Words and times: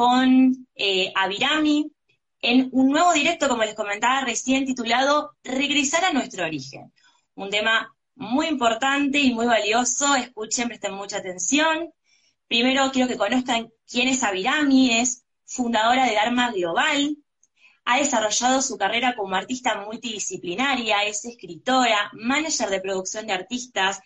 con 0.00 0.66
eh, 0.76 1.12
Avirami 1.14 1.92
en 2.40 2.70
un 2.72 2.88
nuevo 2.88 3.12
directo, 3.12 3.48
como 3.48 3.64
les 3.64 3.74
comentaba 3.74 4.22
recién, 4.22 4.64
titulado 4.64 5.36
Regresar 5.44 6.06
a 6.06 6.12
nuestro 6.14 6.46
origen. 6.46 6.90
Un 7.34 7.50
tema 7.50 7.94
muy 8.14 8.46
importante 8.46 9.18
y 9.18 9.34
muy 9.34 9.44
valioso. 9.44 10.14
Escuchen, 10.14 10.68
presten 10.68 10.94
mucha 10.94 11.18
atención. 11.18 11.92
Primero 12.48 12.90
quiero 12.90 13.08
que 13.08 13.18
conozcan 13.18 13.68
quién 13.86 14.08
es 14.08 14.22
Avirami, 14.22 15.00
es 15.00 15.22
fundadora 15.44 16.06
de 16.06 16.14
Dharma 16.14 16.50
Global, 16.50 17.18
ha 17.84 17.98
desarrollado 17.98 18.62
su 18.62 18.78
carrera 18.78 19.14
como 19.14 19.36
artista 19.36 19.82
multidisciplinaria, 19.84 21.04
es 21.04 21.26
escritora, 21.26 22.10
manager 22.14 22.70
de 22.70 22.80
producción 22.80 23.26
de 23.26 23.34
artistas, 23.34 24.00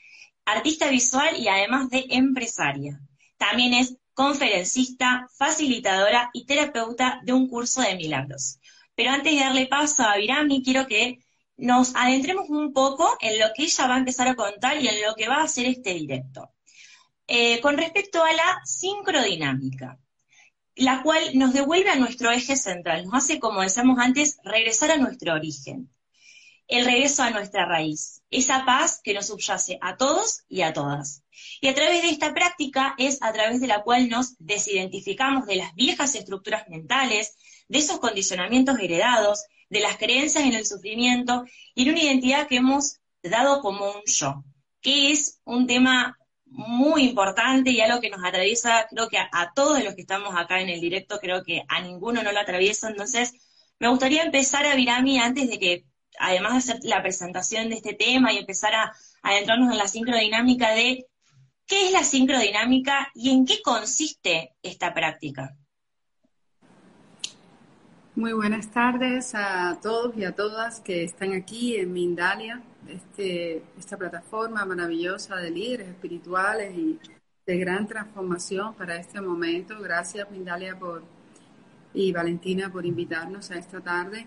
artista 0.44 0.88
visual 0.88 1.36
y 1.38 1.46
además 1.46 1.88
de 1.88 2.04
empresaria. 2.08 2.98
También 3.38 3.74
es 3.74 3.96
conferencista, 4.14 5.28
facilitadora 5.36 6.30
y 6.32 6.46
terapeuta 6.46 7.20
de 7.24 7.32
un 7.32 7.48
curso 7.48 7.82
de 7.82 7.96
milagros. 7.96 8.60
Pero 8.94 9.10
antes 9.10 9.34
de 9.34 9.40
darle 9.40 9.66
paso 9.66 10.04
a 10.04 10.16
Virami, 10.16 10.62
quiero 10.62 10.86
que 10.86 11.18
nos 11.56 11.94
adentremos 11.94 12.48
un 12.48 12.72
poco 12.72 13.16
en 13.20 13.38
lo 13.38 13.46
que 13.54 13.64
ella 13.64 13.86
va 13.86 13.96
a 13.96 13.98
empezar 13.98 14.28
a 14.28 14.34
contar 14.34 14.80
y 14.80 14.88
en 14.88 15.02
lo 15.02 15.14
que 15.14 15.28
va 15.28 15.36
a 15.36 15.44
hacer 15.44 15.66
este 15.66 15.94
directo. 15.94 16.50
Eh, 17.26 17.60
con 17.60 17.76
respecto 17.76 18.22
a 18.22 18.32
la 18.32 18.60
sincrodinámica, 18.64 19.98
la 20.76 21.02
cual 21.02 21.22
nos 21.34 21.52
devuelve 21.52 21.90
a 21.90 21.96
nuestro 21.96 22.30
eje 22.30 22.56
central, 22.56 23.04
nos 23.04 23.14
hace, 23.14 23.38
como 23.38 23.62
decíamos 23.62 23.98
antes, 23.98 24.38
regresar 24.44 24.90
a 24.90 24.96
nuestro 24.96 25.34
origen, 25.34 25.90
el 26.68 26.84
regreso 26.84 27.22
a 27.22 27.30
nuestra 27.30 27.66
raíz, 27.66 28.22
esa 28.30 28.64
paz 28.64 29.00
que 29.02 29.14
nos 29.14 29.26
subyace 29.26 29.78
a 29.80 29.96
todos 29.96 30.44
y 30.48 30.62
a 30.62 30.72
todas. 30.72 31.22
Y 31.60 31.68
a 31.68 31.74
través 31.74 32.02
de 32.02 32.08
esta 32.08 32.32
práctica 32.32 32.94
es 32.98 33.22
a 33.22 33.32
través 33.32 33.60
de 33.60 33.66
la 33.66 33.82
cual 33.82 34.08
nos 34.08 34.36
desidentificamos 34.38 35.46
de 35.46 35.56
las 35.56 35.74
viejas 35.74 36.14
estructuras 36.14 36.68
mentales, 36.68 37.36
de 37.68 37.78
esos 37.78 37.98
condicionamientos 37.98 38.78
heredados, 38.78 39.44
de 39.68 39.80
las 39.80 39.96
creencias 39.96 40.44
en 40.44 40.54
el 40.54 40.66
sufrimiento 40.66 41.44
y 41.74 41.82
en 41.82 41.90
una 41.90 42.02
identidad 42.02 42.46
que 42.46 42.56
hemos 42.56 42.98
dado 43.22 43.60
como 43.60 43.90
un 43.90 44.02
yo, 44.06 44.44
que 44.80 45.10
es 45.10 45.40
un 45.44 45.66
tema 45.66 46.16
muy 46.46 47.02
importante 47.02 47.70
y 47.70 47.80
algo 47.80 48.00
que 48.00 48.10
nos 48.10 48.24
atraviesa, 48.24 48.86
creo 48.88 49.08
que 49.08 49.18
a, 49.18 49.52
todos 49.54 49.82
los 49.82 49.94
que 49.94 50.02
estamos 50.02 50.34
acá 50.36 50.60
en 50.60 50.68
el 50.68 50.80
directo, 50.80 51.18
creo 51.20 51.42
que 51.42 51.64
a 51.68 51.80
ninguno 51.80 52.22
no 52.22 52.30
lo 52.30 52.38
atraviesa. 52.38 52.88
Entonces, 52.88 53.32
me 53.80 53.88
gustaría 53.88 54.22
empezar 54.22 54.64
a 54.66 54.76
Virami 54.76 55.18
antes 55.18 55.50
de 55.50 55.58
que, 55.58 55.84
además 56.18 56.52
de 56.52 56.58
hacer 56.58 56.84
la 56.84 57.02
presentación 57.02 57.68
de 57.68 57.76
este 57.76 57.94
tema 57.94 58.32
y 58.32 58.38
empezar 58.38 58.74
a, 58.74 58.92
adentrarnos 59.22 59.72
en 59.72 59.78
la 59.78 59.88
sincrodinámica 59.88 60.72
de 60.72 61.06
qué 61.66 61.86
es 61.86 61.92
la 61.92 62.04
sincrodinámica 62.04 63.08
y 63.14 63.30
en 63.30 63.46
qué 63.46 63.62
consiste 63.62 64.54
esta 64.62 64.92
práctica. 64.92 65.56
Muy 68.16 68.32
buenas 68.32 68.70
tardes 68.70 69.34
a 69.34 69.78
todos 69.82 70.16
y 70.16 70.24
a 70.24 70.34
todas 70.34 70.80
que 70.80 71.02
están 71.02 71.32
aquí 71.32 71.76
en 71.76 71.92
Mindalia 71.92 72.62
este, 72.88 73.62
esta 73.78 73.96
plataforma 73.96 74.64
maravillosa 74.64 75.36
de 75.36 75.50
líderes 75.50 75.88
espirituales 75.88 76.76
y 76.76 76.98
de 77.46 77.58
gran 77.58 77.86
transformación 77.86 78.74
para 78.74 78.96
este 78.96 79.20
momento. 79.20 79.80
Gracias, 79.80 80.30
Mindalia, 80.30 80.78
por, 80.78 81.02
y 81.92 82.12
Valentina 82.12 82.70
por 82.70 82.84
invitarnos 82.84 83.50
a 83.50 83.56
esta 83.56 83.80
tarde. 83.80 84.26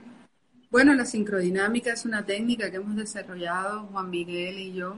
Bueno, 0.69 0.93
la 0.93 1.05
sincrodinámica 1.05 1.93
es 1.93 2.03
una 2.03 2.25
técnica 2.25 2.69
que 2.69 2.75
hemos 2.75 2.97
desarrollado 2.97 3.87
Juan 3.87 4.09
Miguel 4.09 4.59
y 4.59 4.73
yo 4.73 4.97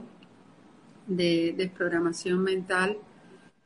de 1.06 1.54
desprogramación 1.56 2.42
mental 2.42 2.98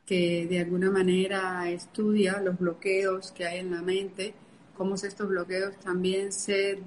que 0.05 0.45
de 0.47 0.59
alguna 0.59 0.91
manera 0.91 1.67
estudia 1.69 2.39
los 2.41 2.59
bloqueos 2.59 3.31
que 3.31 3.45
hay 3.47 3.59
en 3.59 3.71
la 3.71 3.81
mente, 3.81 4.35
cómo 4.77 4.93
estos 4.93 5.27
bloqueos 5.27 5.77
también 5.79 6.31
se 6.31 6.79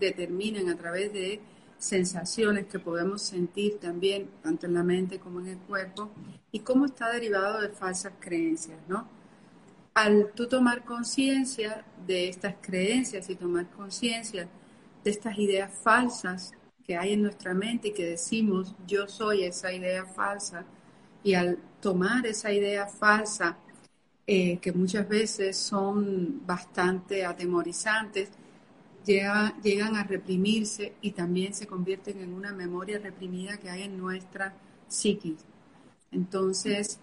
determinan 0.00 0.68
a 0.68 0.76
través 0.76 1.12
de 1.12 1.40
sensaciones 1.78 2.66
que 2.66 2.80
podemos 2.80 3.22
sentir 3.22 3.78
también, 3.78 4.28
tanto 4.42 4.66
en 4.66 4.74
la 4.74 4.82
mente 4.82 5.20
como 5.20 5.38
en 5.40 5.46
el 5.46 5.58
cuerpo, 5.58 6.10
y 6.50 6.60
cómo 6.60 6.86
está 6.86 7.12
derivado 7.12 7.60
de 7.60 7.68
falsas 7.68 8.14
creencias, 8.18 8.78
¿no? 8.88 9.08
Al 9.94 10.32
tú 10.34 10.46
tomar 10.46 10.84
conciencia 10.84 11.84
de 12.06 12.28
estas 12.28 12.54
creencias 12.60 13.28
y 13.28 13.34
tomar 13.34 13.68
conciencia 13.70 14.48
de 15.04 15.10
estas 15.10 15.38
ideas 15.38 15.72
falsas 15.82 16.52
que 16.84 16.96
hay 16.96 17.12
en 17.14 17.22
nuestra 17.22 17.54
mente 17.54 17.88
y 17.88 17.92
que 17.92 18.04
decimos 18.06 18.74
yo 18.86 19.08
soy 19.08 19.44
esa 19.44 19.72
idea 19.72 20.04
falsa, 20.04 20.64
y 21.22 21.34
al 21.34 21.58
tomar 21.80 22.26
esa 22.26 22.52
idea 22.52 22.86
falsa, 22.86 23.56
eh, 24.26 24.58
que 24.58 24.72
muchas 24.72 25.08
veces 25.08 25.56
son 25.56 26.46
bastante 26.46 27.24
atemorizantes, 27.24 28.30
llegan 29.04 29.96
a 29.96 30.04
reprimirse 30.04 30.94
y 31.00 31.12
también 31.12 31.52
se 31.54 31.66
convierten 31.66 32.20
en 32.20 32.32
una 32.32 32.52
memoria 32.52 32.98
reprimida 32.98 33.56
que 33.56 33.70
hay 33.70 33.82
en 33.82 33.98
nuestra 33.98 34.54
psiquis. 34.88 35.38
Entonces, 36.12 37.00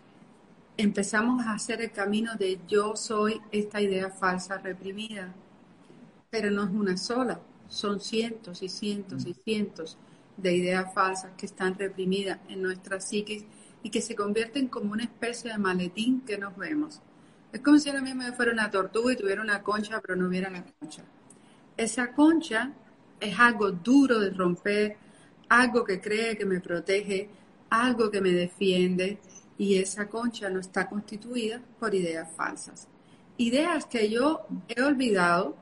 empezamos 0.77 1.43
a 1.45 1.53
hacer 1.53 1.81
el 1.81 1.91
camino 1.91 2.35
de 2.35 2.59
yo 2.67 2.95
soy 2.95 3.41
esta 3.51 3.81
idea 3.81 4.09
falsa 4.09 4.59
reprimida, 4.59 5.33
pero 6.29 6.51
no 6.51 6.63
es 6.63 6.69
una 6.69 6.97
sola, 6.97 7.39
son 7.67 7.99
cientos 7.99 8.61
y 8.61 8.69
cientos 8.69 9.25
y 9.25 9.33
cientos 9.33 9.97
de 10.37 10.55
ideas 10.55 10.93
falsas 10.93 11.31
que 11.35 11.47
están 11.47 11.77
reprimidas 11.77 12.39
en 12.47 12.61
nuestra 12.61 13.01
psiquis 13.01 13.43
y 13.81 13.89
que 13.89 14.01
se 14.01 14.15
convierten 14.15 14.67
como 14.67 14.91
una 14.91 15.03
especie 15.03 15.51
de 15.51 15.57
maletín 15.57 16.21
que 16.21 16.37
nos 16.37 16.55
vemos. 16.55 17.01
Es 17.51 17.61
como 17.61 17.79
si 17.79 17.89
ahora 17.89 18.01
mismo 18.01 18.21
fuera 18.33 18.51
una 18.51 18.69
tortuga 18.69 19.13
y 19.13 19.15
tuviera 19.15 19.41
una 19.41 19.63
concha, 19.63 19.99
pero 19.99 20.15
no 20.15 20.27
hubiera 20.27 20.49
la 20.49 20.63
concha. 20.63 21.03
Esa 21.75 22.11
concha 22.11 22.73
es 23.19 23.39
algo 23.39 23.71
duro 23.71 24.19
de 24.19 24.29
romper, 24.29 24.97
algo 25.49 25.83
que 25.83 25.99
cree 25.99 26.37
que 26.37 26.45
me 26.45 26.59
protege, 26.59 27.29
algo 27.69 28.11
que 28.11 28.21
me 28.21 28.31
defiende, 28.31 29.19
y 29.57 29.77
esa 29.77 30.07
concha 30.07 30.49
no 30.49 30.59
está 30.59 30.87
constituida 30.87 31.61
por 31.79 31.93
ideas 31.95 32.29
falsas. 32.35 32.87
Ideas 33.37 33.85
que 33.85 34.09
yo 34.09 34.45
he 34.67 34.81
olvidado, 34.81 35.55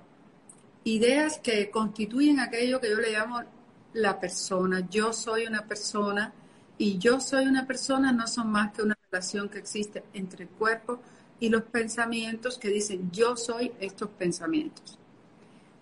ideas 0.83 1.39
que 1.39 1.69
constituyen 1.69 2.39
aquello 2.39 2.79
que 2.79 2.89
yo 2.89 2.97
le 2.97 3.11
llamo 3.11 3.41
la 3.93 4.19
persona. 4.19 4.87
Yo 4.89 5.13
soy 5.13 5.45
una 5.45 5.65
persona 5.65 6.33
y 6.77 6.97
yo 6.97 7.19
soy 7.19 7.45
una 7.45 7.65
persona 7.65 8.11
no 8.11 8.27
son 8.27 8.51
más 8.51 8.73
que 8.73 8.81
una 8.81 8.97
relación 9.09 9.47
que 9.49 9.59
existe 9.59 10.03
entre 10.13 10.43
el 10.43 10.49
cuerpo 10.49 10.99
y 11.39 11.49
los 11.49 11.63
pensamientos 11.63 12.57
que 12.57 12.69
dicen 12.69 13.09
yo 13.11 13.35
soy 13.37 13.71
estos 13.79 14.09
pensamientos. 14.09 14.97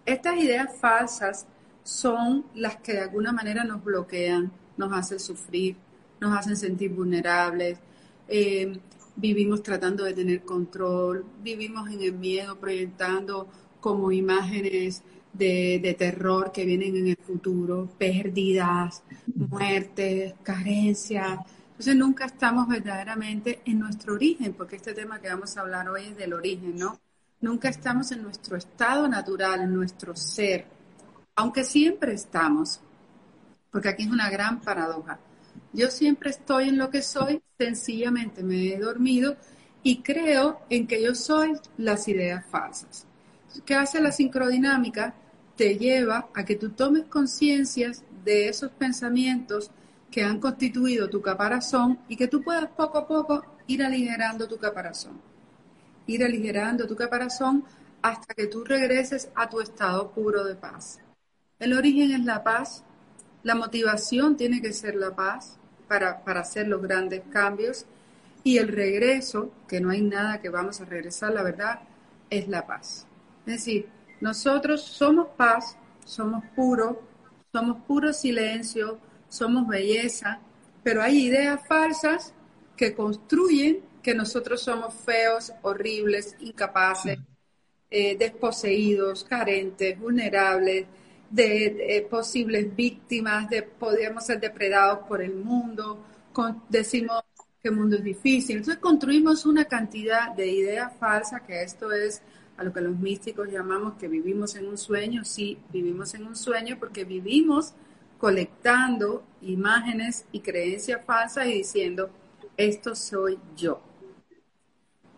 Estas 0.06 0.38
ideas 0.38 0.75
falsas 0.79 1.46
son 1.84 2.46
las 2.56 2.78
que 2.78 2.94
de 2.94 3.02
alguna 3.02 3.31
manera 3.31 3.63
nos 3.63 3.84
bloquean, 3.84 4.52
nos 4.78 4.91
hacen 4.94 5.19
sufrir, 5.19 5.75
nos 6.19 6.38
hacen 6.38 6.56
sentir 6.56 6.91
vulnerables, 6.91 7.79
eh, 8.28 8.79
vivimos 9.16 9.61
tratando 9.63 10.03
de 10.03 10.13
tener 10.13 10.41
control, 10.41 11.25
vivimos 11.41 11.89
en 11.89 12.01
el 12.01 12.13
miedo, 12.13 12.57
proyectando 12.57 13.47
como 13.79 14.11
imágenes 14.11 15.03
de, 15.34 15.79
de 15.81 15.94
terror 15.94 16.51
que 16.51 16.66
vienen 16.66 16.95
en 16.95 17.07
el 17.09 17.17
futuro, 17.17 17.89
pérdidas, 17.97 19.03
muertes, 19.35 20.34
carencias. 20.44 21.39
Entonces 21.72 21.95
nunca 21.95 22.25
estamos 22.25 22.67
verdaderamente 22.67 23.61
en 23.66 23.79
nuestro 23.79 24.13
origen, 24.13 24.53
porque 24.53 24.75
este 24.75 24.94
tema 24.94 25.19
que 25.19 25.28
vamos 25.28 25.57
a 25.57 25.61
hablar 25.61 25.90
hoy 25.90 26.03
es 26.03 26.17
del 26.17 26.34
origen, 26.34 26.78
¿no? 26.78 27.00
Nunca 27.41 27.67
estamos 27.67 28.11
en 28.11 28.22
nuestro 28.22 28.55
estado 28.55 29.08
natural, 29.08 29.61
en 29.61 29.73
nuestro 29.73 30.16
ser, 30.16 30.66
aunque 31.35 31.64
siempre 31.64 32.14
estamos, 32.14 32.79
porque 33.70 33.90
aquí 33.90 34.03
es 34.03 34.11
una 34.11 34.29
gran 34.29 34.61
paradoja. 34.61 35.20
Yo 35.73 35.90
siempre 35.90 36.29
estoy 36.29 36.70
en 36.70 36.78
lo 36.78 36.90
que 36.90 37.02
soy, 37.02 37.41
sencillamente 37.58 38.44
me 38.44 38.73
he 38.73 38.79
dormido 38.79 39.35
y 39.82 40.02
creo 40.02 40.61
en 40.70 40.88
que 40.88 41.02
yo 41.02 41.16
soy 41.16 41.53
las 41.78 42.08
ideas 42.08 42.46
falsas. 42.46 43.05
¿Qué 43.66 43.76
hace 43.76 44.02
la 44.02 44.11
sincrodinámica? 44.11 45.14
Te 45.55 45.78
lleva 45.78 46.29
a 46.34 46.46
que 46.46 46.55
tú 46.55 46.70
tomes 46.70 47.05
conciencia 47.05 47.91
de 48.23 48.47
esos 48.50 48.72
pensamientos 48.72 49.72
que 50.09 50.23
han 50.23 50.40
constituido 50.40 51.09
tu 51.09 51.22
caparazón 51.22 51.99
y 52.08 52.16
que 52.16 52.28
tú 52.28 52.44
puedas 52.44 52.67
poco 52.67 52.99
a 52.99 53.08
poco 53.08 53.46
ir 53.67 53.84
aligerando 53.84 54.47
tu 54.47 54.58
caparazón 54.58 55.34
ir 56.08 56.23
aligerando 56.23 56.88
tu 56.88 56.96
caparazón 56.96 57.64
hasta 58.02 58.34
que 58.34 58.47
tú 58.47 58.64
regreses 58.64 59.29
a 59.35 59.49
tu 59.49 59.61
estado 59.61 60.11
puro 60.11 60.44
de 60.44 60.56
paz. 60.56 60.99
El 61.59 61.73
origen 61.73 62.11
es 62.11 62.26
la 62.26 62.44
paz, 62.44 62.84
la 63.43 63.55
motivación 63.55 64.37
tiene 64.37 64.61
que 64.61 64.73
ser 64.73 64.95
la 64.95 65.16
paz 65.16 65.57
para, 65.87 66.23
para 66.23 66.41
hacer 66.41 66.67
los 66.67 66.81
grandes 66.81 67.22
cambios 67.31 67.85
y 68.43 68.57
el 68.57 68.67
regreso, 68.67 69.51
que 69.67 69.79
no 69.79 69.90
hay 69.90 70.01
nada 70.01 70.41
que 70.41 70.49
vamos 70.49 70.81
a 70.81 70.85
regresar, 70.85 71.34
la 71.34 71.43
verdad, 71.43 71.79
es 72.29 72.47
la 72.47 72.66
paz. 72.66 73.07
Es 73.45 73.53
decir, 73.53 73.87
nosotros 74.19 74.81
somos 74.81 75.28
paz, 75.37 75.78
somos 76.05 76.43
puro, 76.55 77.01
somos 77.51 77.84
puro 77.85 78.11
silencio, 78.13 78.99
somos 79.29 79.67
belleza, 79.67 80.39
pero 80.84 81.01
hay 81.01 81.28
ideas 81.28 81.59
falsas 81.67 82.34
que 82.75 82.93
construyen 82.93 83.81
que 84.01 84.13
nosotros 84.13 84.61
somos 84.61 84.93
feos, 84.93 85.53
horribles, 85.61 86.35
incapaces, 86.39 87.19
eh, 87.89 88.17
desposeídos, 88.17 89.23
carentes, 89.23 89.97
vulnerables, 89.97 90.85
de, 91.34 92.08
posibles 92.09 92.76
víctimas, 92.76 93.50
de 93.50 93.64
podríamos 93.64 94.26
ser 94.26 94.40
depredados 94.40 95.00
por 95.08 95.22
el 95.22 95.35
mundo, 95.35 96.00
decimos 96.70 97.24
que 97.62 97.70
el 97.70 97.76
mundo 97.76 97.96
es 97.96 98.03
difícil. 98.03 98.58
Entonces 98.58 98.80
construimos 98.80 99.46
una 99.46 99.66
cantidad 99.66 100.34
de 100.35 100.47
ideas 100.47 100.94
falsas, 101.00 101.41
que 101.41 101.64
esto 101.64 101.91
es 101.91 102.22
a 102.58 102.64
lo 102.64 102.72
que 102.72 102.82
los 102.82 102.96
místicos 102.96 103.50
llamamos 103.50 103.96
que 103.96 104.08
vivimos 104.08 104.56
en 104.56 104.68
un 104.68 104.78
sueño. 104.78 105.26
Sí, 105.26 105.58
vivimos 105.72 106.14
en 106.14 106.28
un 106.28 106.35
sueño 106.35 106.78
porque 106.80 107.03
vivimos 107.03 107.74
colectando 108.20 109.24
imágenes 109.41 110.26
y 110.32 110.41
creencias 110.41 111.03
falsas 111.03 111.47
y 111.47 111.53
diciendo, 111.53 112.12
esto 112.58 112.96
soy 112.96 113.40
yo. 113.56 113.82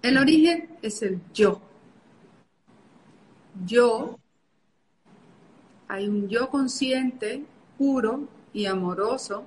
El 0.02 0.18
origen 0.18 0.78
es 0.82 1.02
el 1.02 1.20
yo. 1.34 1.62
Yo, 3.66 4.18
hay 5.88 6.08
un 6.08 6.28
yo 6.28 6.50
consciente, 6.50 7.44
puro 7.78 8.28
y 8.54 8.66
amoroso, 8.66 9.46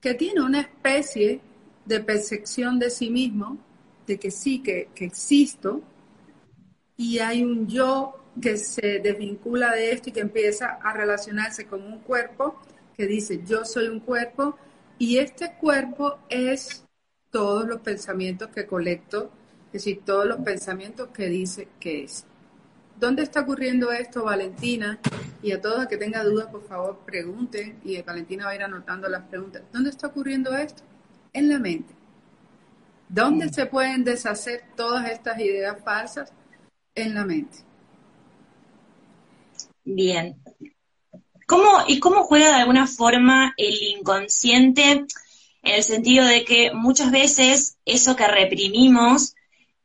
que 0.00 0.14
tiene 0.14 0.42
una 0.42 0.60
especie 0.60 1.40
de 1.84 2.00
percepción 2.00 2.78
de 2.78 2.90
sí 2.90 3.10
mismo, 3.10 3.58
de 4.06 4.18
que 4.18 4.30
sí, 4.30 4.60
que, 4.60 4.88
que 4.94 5.04
existo, 5.04 5.82
y 6.96 7.18
hay 7.18 7.42
un 7.42 7.66
yo 7.66 8.16
que 8.40 8.56
se 8.56 9.00
desvincula 9.00 9.72
de 9.72 9.92
esto 9.92 10.10
y 10.10 10.12
que 10.12 10.20
empieza 10.20 10.78
a 10.82 10.92
relacionarse 10.92 11.66
con 11.66 11.82
un 11.82 12.00
cuerpo 12.00 12.60
que 12.96 13.06
dice, 13.06 13.42
yo 13.46 13.64
soy 13.64 13.88
un 13.88 14.00
cuerpo 14.00 14.56
y 14.98 15.18
este 15.18 15.54
cuerpo 15.54 16.18
es 16.28 16.84
todos 17.30 17.66
los 17.66 17.80
pensamientos 17.80 18.50
que 18.50 18.66
colecto, 18.66 19.30
es 19.68 19.84
decir, 19.84 20.02
todos 20.04 20.26
los 20.26 20.40
pensamientos 20.40 21.08
que 21.08 21.26
dice 21.28 21.68
que 21.78 22.04
es. 22.04 22.26
¿Dónde 23.00 23.22
está 23.22 23.40
ocurriendo 23.40 23.90
esto, 23.90 24.24
Valentina? 24.24 24.98
Y 25.42 25.52
a 25.52 25.60
todos 25.60 25.86
que 25.86 25.96
tengan 25.96 26.26
dudas, 26.26 26.48
por 26.48 26.62
favor, 26.68 26.98
pregunten 27.06 27.80
y 27.82 28.00
Valentina 28.02 28.44
va 28.44 28.50
a 28.50 28.54
ir 28.54 28.62
anotando 28.62 29.08
las 29.08 29.22
preguntas. 29.22 29.62
¿Dónde 29.72 29.88
está 29.88 30.08
ocurriendo 30.08 30.54
esto? 30.54 30.82
En 31.32 31.48
la 31.48 31.58
mente. 31.58 31.94
¿Dónde 33.08 33.48
se 33.48 33.64
pueden 33.64 34.04
deshacer 34.04 34.64
todas 34.76 35.10
estas 35.10 35.40
ideas 35.40 35.78
falsas? 35.82 36.30
En 36.94 37.14
la 37.14 37.24
mente. 37.24 37.58
Bien, 39.82 40.36
¿Y 41.88 41.98
cómo 41.98 42.24
juega 42.24 42.48
de 42.48 42.60
alguna 42.60 42.86
forma 42.86 43.54
el 43.56 43.74
inconsciente 43.98 44.92
en 44.92 45.06
el 45.62 45.82
sentido 45.82 46.24
de 46.26 46.44
que 46.44 46.70
muchas 46.72 47.10
veces 47.10 47.78
eso 47.84 48.14
que 48.14 48.28
reprimimos 48.28 49.34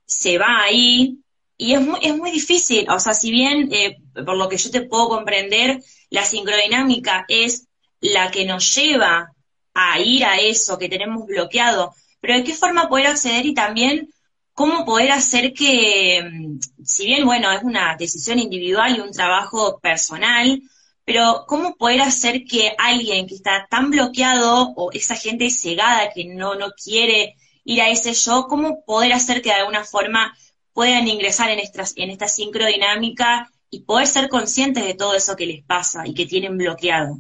se 0.05 0.37
va 0.37 0.63
ahí 0.63 1.23
y 1.57 1.73
es 1.73 1.81
muy, 1.81 1.99
es 2.01 2.15
muy 2.15 2.31
difícil, 2.31 2.89
o 2.89 2.99
sea, 2.99 3.13
si 3.13 3.31
bien 3.31 3.69
eh, 3.71 3.97
por 4.13 4.37
lo 4.37 4.49
que 4.49 4.57
yo 4.57 4.71
te 4.71 4.81
puedo 4.81 5.09
comprender, 5.09 5.81
la 6.09 6.23
sincrodinámica 6.23 7.25
es 7.27 7.67
la 8.01 8.31
que 8.31 8.45
nos 8.45 8.75
lleva 8.75 9.31
a 9.73 9.99
ir 9.99 10.25
a 10.25 10.37
eso 10.37 10.77
que 10.77 10.89
tenemos 10.89 11.25
bloqueado, 11.25 11.93
pero 12.19 12.35
de 12.35 12.43
qué 12.43 12.53
forma 12.53 12.89
poder 12.89 13.07
acceder 13.07 13.45
y 13.45 13.53
también 13.53 14.09
cómo 14.53 14.85
poder 14.85 15.11
hacer 15.11 15.53
que, 15.53 16.23
mm, 16.23 16.59
si 16.83 17.05
bien, 17.05 17.25
bueno, 17.25 17.51
es 17.51 17.63
una 17.63 17.95
decisión 17.97 18.39
individual 18.39 18.95
y 18.95 19.01
un 19.01 19.11
trabajo 19.11 19.79
personal, 19.79 20.61
pero 21.05 21.45
¿cómo 21.47 21.75
poder 21.75 22.01
hacer 22.01 22.45
que 22.45 22.73
alguien 22.77 23.27
que 23.27 23.35
está 23.35 23.67
tan 23.69 23.91
bloqueado 23.91 24.73
o 24.75 24.91
esa 24.91 25.15
gente 25.15 25.49
cegada 25.49 26.09
que 26.13 26.25
no, 26.25 26.55
no 26.55 26.71
quiere 26.71 27.35
ir 27.63 27.81
a 27.81 27.89
ese 27.89 28.13
yo, 28.13 28.47
cómo 28.47 28.83
poder 28.85 29.13
hacer 29.13 29.41
que 29.41 29.49
de 29.49 29.55
alguna 29.55 29.83
forma 29.83 30.35
puedan 30.75 31.07
ingresar 31.07 31.49
en, 31.49 31.59
en 31.59 32.09
esta 32.09 32.27
sincrodinámica 32.27 33.49
y 33.69 33.83
poder 33.83 34.07
ser 34.07 34.27
conscientes 34.27 34.85
de 34.85 34.93
todo 34.93 35.15
eso 35.15 35.35
que 35.37 35.45
les 35.45 35.63
pasa 35.63 36.05
y 36.05 36.13
que 36.13 36.25
tienen 36.25 36.57
bloqueado? 36.57 37.17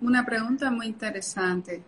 Una 0.00 0.24
pregunta 0.24 0.70
muy 0.70 0.86
interesante. 0.86 1.82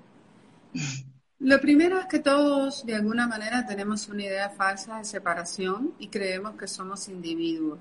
Lo 1.39 1.61
primero 1.61 2.01
es 2.01 2.07
que 2.07 2.19
todos 2.19 2.85
de 2.85 2.97
alguna 2.97 3.29
manera 3.29 3.65
tenemos 3.65 4.09
una 4.09 4.25
idea 4.25 4.51
falsa 4.51 4.99
de 4.99 5.05
separación 5.05 5.95
y 6.01 6.09
creemos 6.09 6.57
que 6.57 6.67
somos 6.67 7.09
individuos. 7.09 7.79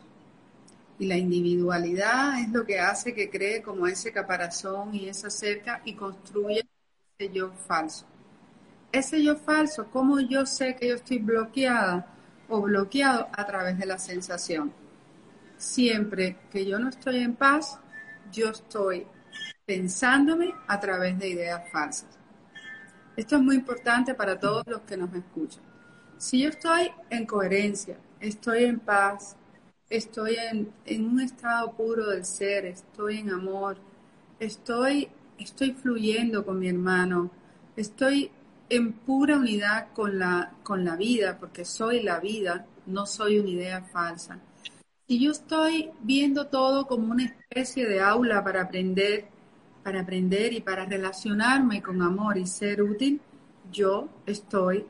Y 0.99 1.07
la 1.07 1.17
individualidad 1.17 2.39
es 2.39 2.49
lo 2.49 2.63
que 2.65 2.79
hace 2.79 3.15
que 3.15 3.31
cree 3.31 3.63
como 3.63 3.87
ese 3.87 4.11
caparazón 4.11 4.93
y 4.93 5.09
esa 5.09 5.31
cerca 5.31 5.81
y 5.85 5.93
construye 5.93 6.67
ese 7.17 7.33
yo 7.33 7.51
falso. 7.67 8.05
Ese 8.91 9.23
yo 9.23 9.35
falso, 9.37 9.87
¿cómo 9.91 10.19
yo 10.19 10.45
sé 10.45 10.75
que 10.75 10.89
yo 10.89 10.95
estoy 10.95 11.17
bloqueada 11.17 12.13
o 12.49 12.61
bloqueado 12.61 13.27
a 13.31 13.45
través 13.45 13.77
de 13.77 13.85
la 13.85 13.97
sensación? 13.97 14.73
Siempre 15.57 16.37
que 16.51 16.65
yo 16.65 16.79
no 16.79 16.89
estoy 16.89 17.17
en 17.17 17.35
paz, 17.35 17.79
yo 18.31 18.49
estoy 18.49 19.07
pensándome 19.65 20.53
a 20.67 20.79
través 20.79 21.17
de 21.19 21.29
ideas 21.29 21.69
falsas. 21.71 22.17
Esto 23.15 23.35
es 23.35 23.41
muy 23.41 23.55
importante 23.55 24.13
para 24.13 24.39
todos 24.39 24.63
los 24.67 24.81
que 24.81 24.95
nos 24.95 25.13
escuchan. 25.13 25.63
Si 26.17 26.41
yo 26.41 26.49
estoy 26.49 26.91
en 27.09 27.25
coherencia, 27.25 27.97
estoy 28.19 28.65
en 28.65 28.79
paz, 28.79 29.35
estoy 29.89 30.35
en, 30.35 31.05
un 31.05 31.19
estado 31.21 31.71
puro 31.73 32.09
del 32.09 32.25
ser, 32.25 32.65
estoy 32.65 33.19
en 33.19 33.31
amor, 33.31 33.77
estoy, 34.39 35.09
estoy 35.37 35.73
fluyendo 35.73 36.45
con 36.45 36.59
mi 36.59 36.69
hermano, 36.69 37.31
estoy 37.75 38.31
en 38.69 38.93
pura 38.93 39.37
unidad 39.37 39.93
con 39.93 40.19
la, 40.19 40.53
con 40.63 40.83
la 40.83 40.95
vida, 40.95 41.37
porque 41.39 41.65
soy 41.65 42.03
la 42.03 42.19
vida, 42.19 42.65
no 42.85 43.05
soy 43.05 43.39
una 43.39 43.49
idea 43.49 43.81
falsa. 43.81 44.39
Si 45.07 45.19
yo 45.19 45.31
estoy 45.31 45.91
viendo 46.01 46.47
todo 46.47 46.85
como 46.85 47.11
una 47.11 47.25
especie 47.25 47.87
de 47.87 48.01
aula 48.01 48.43
para 48.43 48.63
aprender, 48.63 49.25
para 49.83 50.01
aprender 50.01 50.51
y 50.51 50.59
para 50.59 50.85
relacionarme 50.85 51.81
con 51.81 52.01
amor 52.01 52.37
y 52.37 52.45
ser 52.45 52.81
útil, 52.81 53.21
yo 53.71 54.09
estoy 54.25 54.85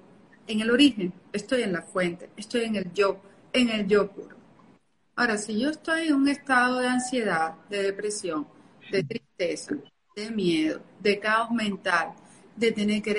en 0.47 0.62
el 0.62 0.71
origen, 0.71 1.13
estoy 1.31 1.62
en 1.62 1.74
la 1.74 1.81
fuente, 1.81 2.29
estoy 2.35 2.63
en 2.63 2.75
el 2.77 2.91
yo, 2.94 3.19
en 3.53 3.69
el 3.69 3.88
yo 3.88 4.09
puro. 4.09 4.35
Ahora, 5.15 5.38
si 5.38 5.60
yo 5.60 5.69
estoy 5.69 6.07
en 6.07 6.15
un 6.15 6.27
estado 6.27 6.79
de 6.79 6.88
ansiedad, 6.88 7.55
de 7.69 7.84
depresión, 7.84 8.48
de 8.91 9.03
tristeza, 9.03 9.75
de 10.15 10.31
miedo, 10.31 10.81
de 11.00 11.19
caos 11.19 11.51
mental, 11.51 12.13
de 12.55 12.72
tener 12.72 13.01
que 13.01 13.13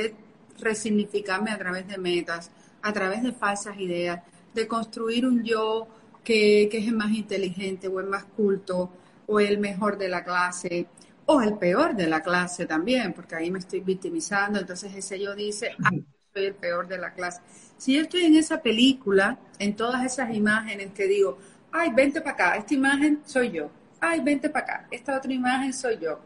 resignificarme 0.61 1.51
a 1.51 1.59
través 1.59 1.87
de 1.89 1.99
metas, 1.99 2.51
a 2.83 2.93
través 2.93 3.23
de 3.23 3.33
falsas 3.33 3.79
ideas, 3.79 4.23
de 4.55 4.67
construir 4.67 5.27
un 5.27 5.43
yo 5.45 5.89
que, 6.25 6.69
que 6.71 6.79
es 6.79 6.87
el 6.87 6.95
más 6.95 7.13
inteligente 7.13 7.89
o 7.89 8.01
el 8.01 8.07
más 8.07 8.25
culto 8.25 8.91
o 9.27 9.41
el 9.41 9.59
mejor 9.59 9.99
de 9.99 10.09
la 10.09 10.25
clase 10.25 10.87
o 11.31 11.43
el 11.43 11.59
peor 11.59 11.95
de 11.95 12.07
la 12.07 12.23
clase 12.23 12.65
también, 12.65 13.13
porque 13.13 13.35
ahí 13.35 13.51
me 13.51 13.59
estoy 13.59 13.81
victimizando, 13.81 14.59
entonces 14.59 14.95
ese 14.95 15.21
yo 15.21 15.35
dice, 15.35 15.73
ah, 15.85 15.91
soy 16.33 16.47
el 16.47 16.55
peor 16.55 16.89
de 16.89 16.97
la 16.97 17.13
clase. 17.13 17.43
Si 17.77 17.95
yo 17.95 18.03
estoy 18.03 18.25
en 18.25 18.35
esa 18.35 18.63
película, 18.63 19.39
en 19.59 19.77
todas 19.77 20.05
esas 20.07 20.35
imágenes 20.35 20.93
que 20.93 21.07
digo, 21.07 21.37
ay, 21.71 21.93
vente 21.95 22.23
para 22.23 22.33
acá, 22.33 22.57
esta 22.57 22.73
imagen 22.73 23.21
soy 23.27 23.51
yo, 23.51 23.71
ay, 24.01 24.21
vente 24.21 24.49
para 24.49 24.65
acá, 24.65 24.89
esta 24.91 25.19
otra 25.19 25.31
imagen 25.31 25.75
soy 25.75 25.99
yo, 25.99 26.19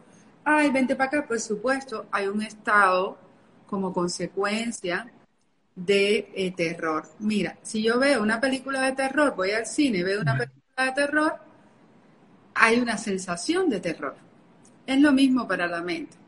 ay, 0.45 0.71
vente 0.71 0.95
para 0.95 1.09
acá, 1.09 1.27
por 1.27 1.41
supuesto, 1.41 2.07
hay 2.13 2.29
un 2.29 2.41
estado 2.41 3.19
como 3.73 3.91
consecuencia 3.91 5.11
de 5.75 6.31
eh, 6.35 6.53
terror. 6.55 7.09
Mira, 7.21 7.57
si 7.63 7.83
yo 7.83 7.99
veo 7.99 8.23
una 8.23 8.39
película 8.39 8.83
de 8.83 8.93
terror, 8.93 9.35
voy 9.35 9.53
al 9.53 9.65
cine, 9.65 10.05
veo 10.05 10.21
una 10.21 10.37
película 10.37 10.85
de 10.85 10.93
terror, 10.93 11.33
hay 12.55 12.79
una 12.79 12.99
sensación 12.99 13.71
de 13.71 13.81
terror. 13.81 14.15
Es 14.87 15.01
lo 15.01 15.11
mismo 15.11 15.49
para 15.49 15.67
la 15.67 15.81
mente. 15.81 16.19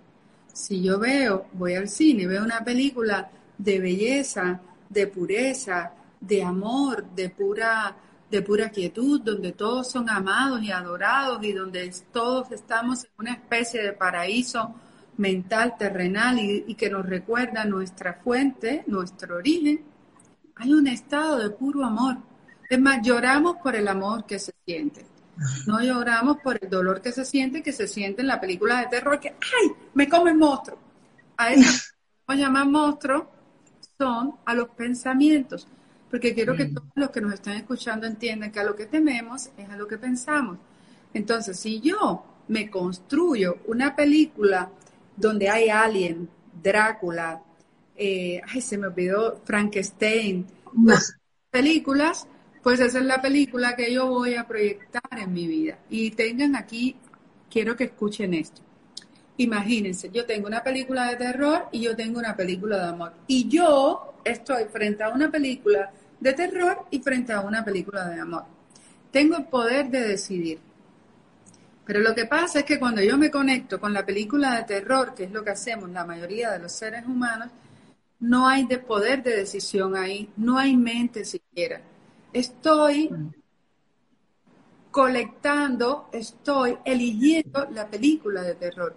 Si 0.55 0.83
yo 0.83 0.99
veo, 0.99 1.49
voy 1.53 1.75
al 1.75 1.91
cine, 1.91 2.27
veo 2.27 2.43
una 2.43 2.65
película 2.65 3.29
de 3.59 3.79
belleza, 3.79 4.63
de 4.89 5.07
pureza, 5.07 5.93
de 6.19 6.43
amor, 6.43 7.05
de 7.15 7.29
pura 7.29 7.95
de 8.31 8.41
pura 8.41 8.71
quietud, 8.71 9.21
donde 9.21 9.53
todos 9.53 9.91
son 9.91 10.09
amados 10.09 10.63
y 10.63 10.73
adorados 10.73 11.45
y 11.45 11.53
donde 11.53 11.93
todos 12.11 12.51
estamos 12.53 13.05
en 13.05 13.11
una 13.19 13.33
especie 13.33 13.83
de 13.83 13.93
paraíso 13.93 14.75
mental, 15.17 15.77
terrenal 15.79 16.39
y, 16.39 16.75
que 16.75 16.91
nos 16.91 17.07
recuerda 17.07 17.65
nuestra 17.65 18.15
fuente, 18.15 18.85
nuestro 18.87 19.37
origen, 19.37 19.83
hay 20.57 20.73
un 20.73 20.87
estado 20.87 21.39
de 21.39 21.51
puro 21.51 21.85
amor. 21.85 22.17
Es 22.69 22.81
más, 22.81 23.01
lloramos 23.03 23.57
por 23.63 23.77
el 23.77 23.89
amor 23.89 24.27
que 24.27 24.39
se 24.39 24.53
siente. 24.65 25.07
No 25.67 25.81
lloramos 25.81 26.39
por 26.39 26.59
el 26.63 26.71
dolor 26.71 27.01
que 27.01 27.13
se 27.13 27.25
siente, 27.25 27.63
que 27.63 27.73
se 27.73 27.89
siente 27.89 28.23
en 28.23 28.29
la 28.29 28.41
película 28.41 28.81
de 28.81 28.87
terror, 28.87 29.19
que 29.19 29.31
¡ay! 29.31 29.73
me 29.95 30.09
come 30.09 30.31
el 30.31 30.39
monstruo. 30.39 30.79
A 31.37 31.53
eso 31.53 31.93
que 32.29 32.37
llamar 32.37 32.67
monstruo 32.67 33.31
son 33.99 34.37
a 34.45 34.55
los 34.55 34.69
pensamientos 34.71 35.67
porque 36.15 36.33
quiero 36.33 36.55
que 36.55 36.67
mm. 36.67 36.75
todos 36.75 36.89
los 36.95 37.11
que 37.11 37.21
nos 37.21 37.35
están 37.35 37.57
escuchando 37.57 38.07
entiendan 38.07 38.53
que 38.53 38.61
a 38.61 38.63
lo 38.63 38.77
que 38.77 38.87
tememos 38.87 39.51
es 39.57 39.69
a 39.69 39.77
lo 39.77 39.89
que 39.89 39.99
pensamos. 39.99 40.59
Entonces, 41.13 41.59
si 41.59 41.81
yo 41.81 42.25
me 42.47 42.71
construyo 42.71 43.57
una 43.67 43.97
película 43.97 44.71
donde 45.17 45.49
hay 45.49 45.69
alien, 45.69 46.29
Drácula, 46.63 47.43
eh, 47.97 48.41
ay, 48.47 48.61
se 48.61 48.79
me 48.79 48.87
olvidó 48.89 49.41
Frankenstein, 49.45 50.47
películas, 51.51 52.27
pues 52.63 52.81
esa 52.81 52.99
es 52.99 53.05
la 53.05 53.21
película 53.21 53.77
que 53.77 53.93
yo 53.93 54.07
voy 54.09 54.35
a 54.35 54.47
proyectar 54.47 55.03
en 55.19 55.33
mi 55.33 55.47
vida. 55.47 55.79
Y 55.91 56.11
tengan 56.13 56.57
aquí, 56.57 56.97
quiero 57.51 57.77
que 57.77 57.85
escuchen 57.85 58.35
esto. 58.35 58.63
Imagínense, 59.37 60.11
yo 60.11 60.25
tengo 60.25 60.47
una 60.47 60.63
película 60.63 61.11
de 61.11 61.17
terror 61.17 61.69
y 61.73 61.81
yo 61.81 61.97
tengo 61.97 62.19
una 62.19 62.37
película 62.37 62.79
de 62.79 62.89
amor. 62.89 63.13
Y 63.27 63.49
yo 63.49 64.15
estoy 64.25 64.65
frente 64.65 65.03
a 65.03 65.11
una 65.11 65.31
película 65.31 65.93
de 66.21 66.33
terror 66.33 66.87
y 66.91 67.01
frente 67.01 67.33
a 67.33 67.41
una 67.41 67.65
película 67.65 68.09
de 68.09 68.21
amor. 68.21 68.45
Tengo 69.11 69.37
el 69.37 69.45
poder 69.45 69.91
de 69.91 70.09
decidir. 70.09 70.59
Pero 71.85 72.01
lo 72.01 72.15
que 72.15 72.27
pasa 72.27 72.61
es 72.61 72.65
que 72.65 72.79
cuando 72.79 73.03
yo 73.03 73.19
me 73.19 73.31
conecto 73.31 73.79
con 73.79 73.93
la 73.93 74.07
película 74.07 74.57
de 74.57 74.65
terror, 74.65 75.15
que 75.15 75.25
es 75.25 75.31
lo 75.31 75.45
que 75.45 75.51
hacemos 75.51 75.91
la 75.91 76.05
mayoría 76.05 76.51
de 76.53 76.59
los 76.61 76.73
seres 76.73 77.05
humanos, 77.05 77.51
no 78.21 78.49
hay 78.49 78.65
de 78.67 78.79
poder 78.79 79.23
de 79.23 79.37
decisión 79.37 79.95
ahí, 79.97 80.31
no 80.37 80.59
hay 80.59 80.77
mente 80.77 81.25
siquiera. 81.25 81.81
Estoy 82.33 83.11
colectando, 84.91 86.09
estoy 86.13 86.79
eligiendo 86.85 87.69
la 87.73 87.87
película 87.87 88.43
de 88.43 88.55
terror. 88.55 88.97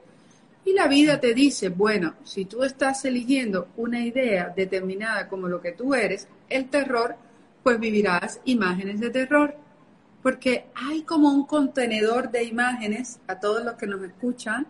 Y 0.64 0.74
la 0.74 0.88
vida 0.88 1.20
te 1.20 1.34
dice, 1.34 1.70
bueno, 1.70 2.16
si 2.24 2.46
tú 2.46 2.64
estás 2.64 3.04
eligiendo 3.06 3.70
una 3.78 4.06
idea 4.06 4.54
determinada 4.56 5.28
como 5.28 5.48
lo 5.48 5.62
que 5.62 5.72
tú 5.72 5.96
eres, 5.96 6.28
el 6.50 6.70
terror, 6.70 7.16
pues 7.64 7.80
vivirás 7.80 8.40
imágenes 8.46 9.00
de 9.00 9.10
terror. 9.10 9.56
Porque 10.28 10.66
hay 10.76 11.04
como 11.04 11.32
un 11.32 11.46
contenedor 11.46 12.30
de 12.30 12.44
imágenes, 12.44 13.18
a 13.28 13.40
todos 13.40 13.64
los 13.64 13.76
que 13.76 13.88
nos 13.88 14.04
escuchan, 14.04 14.68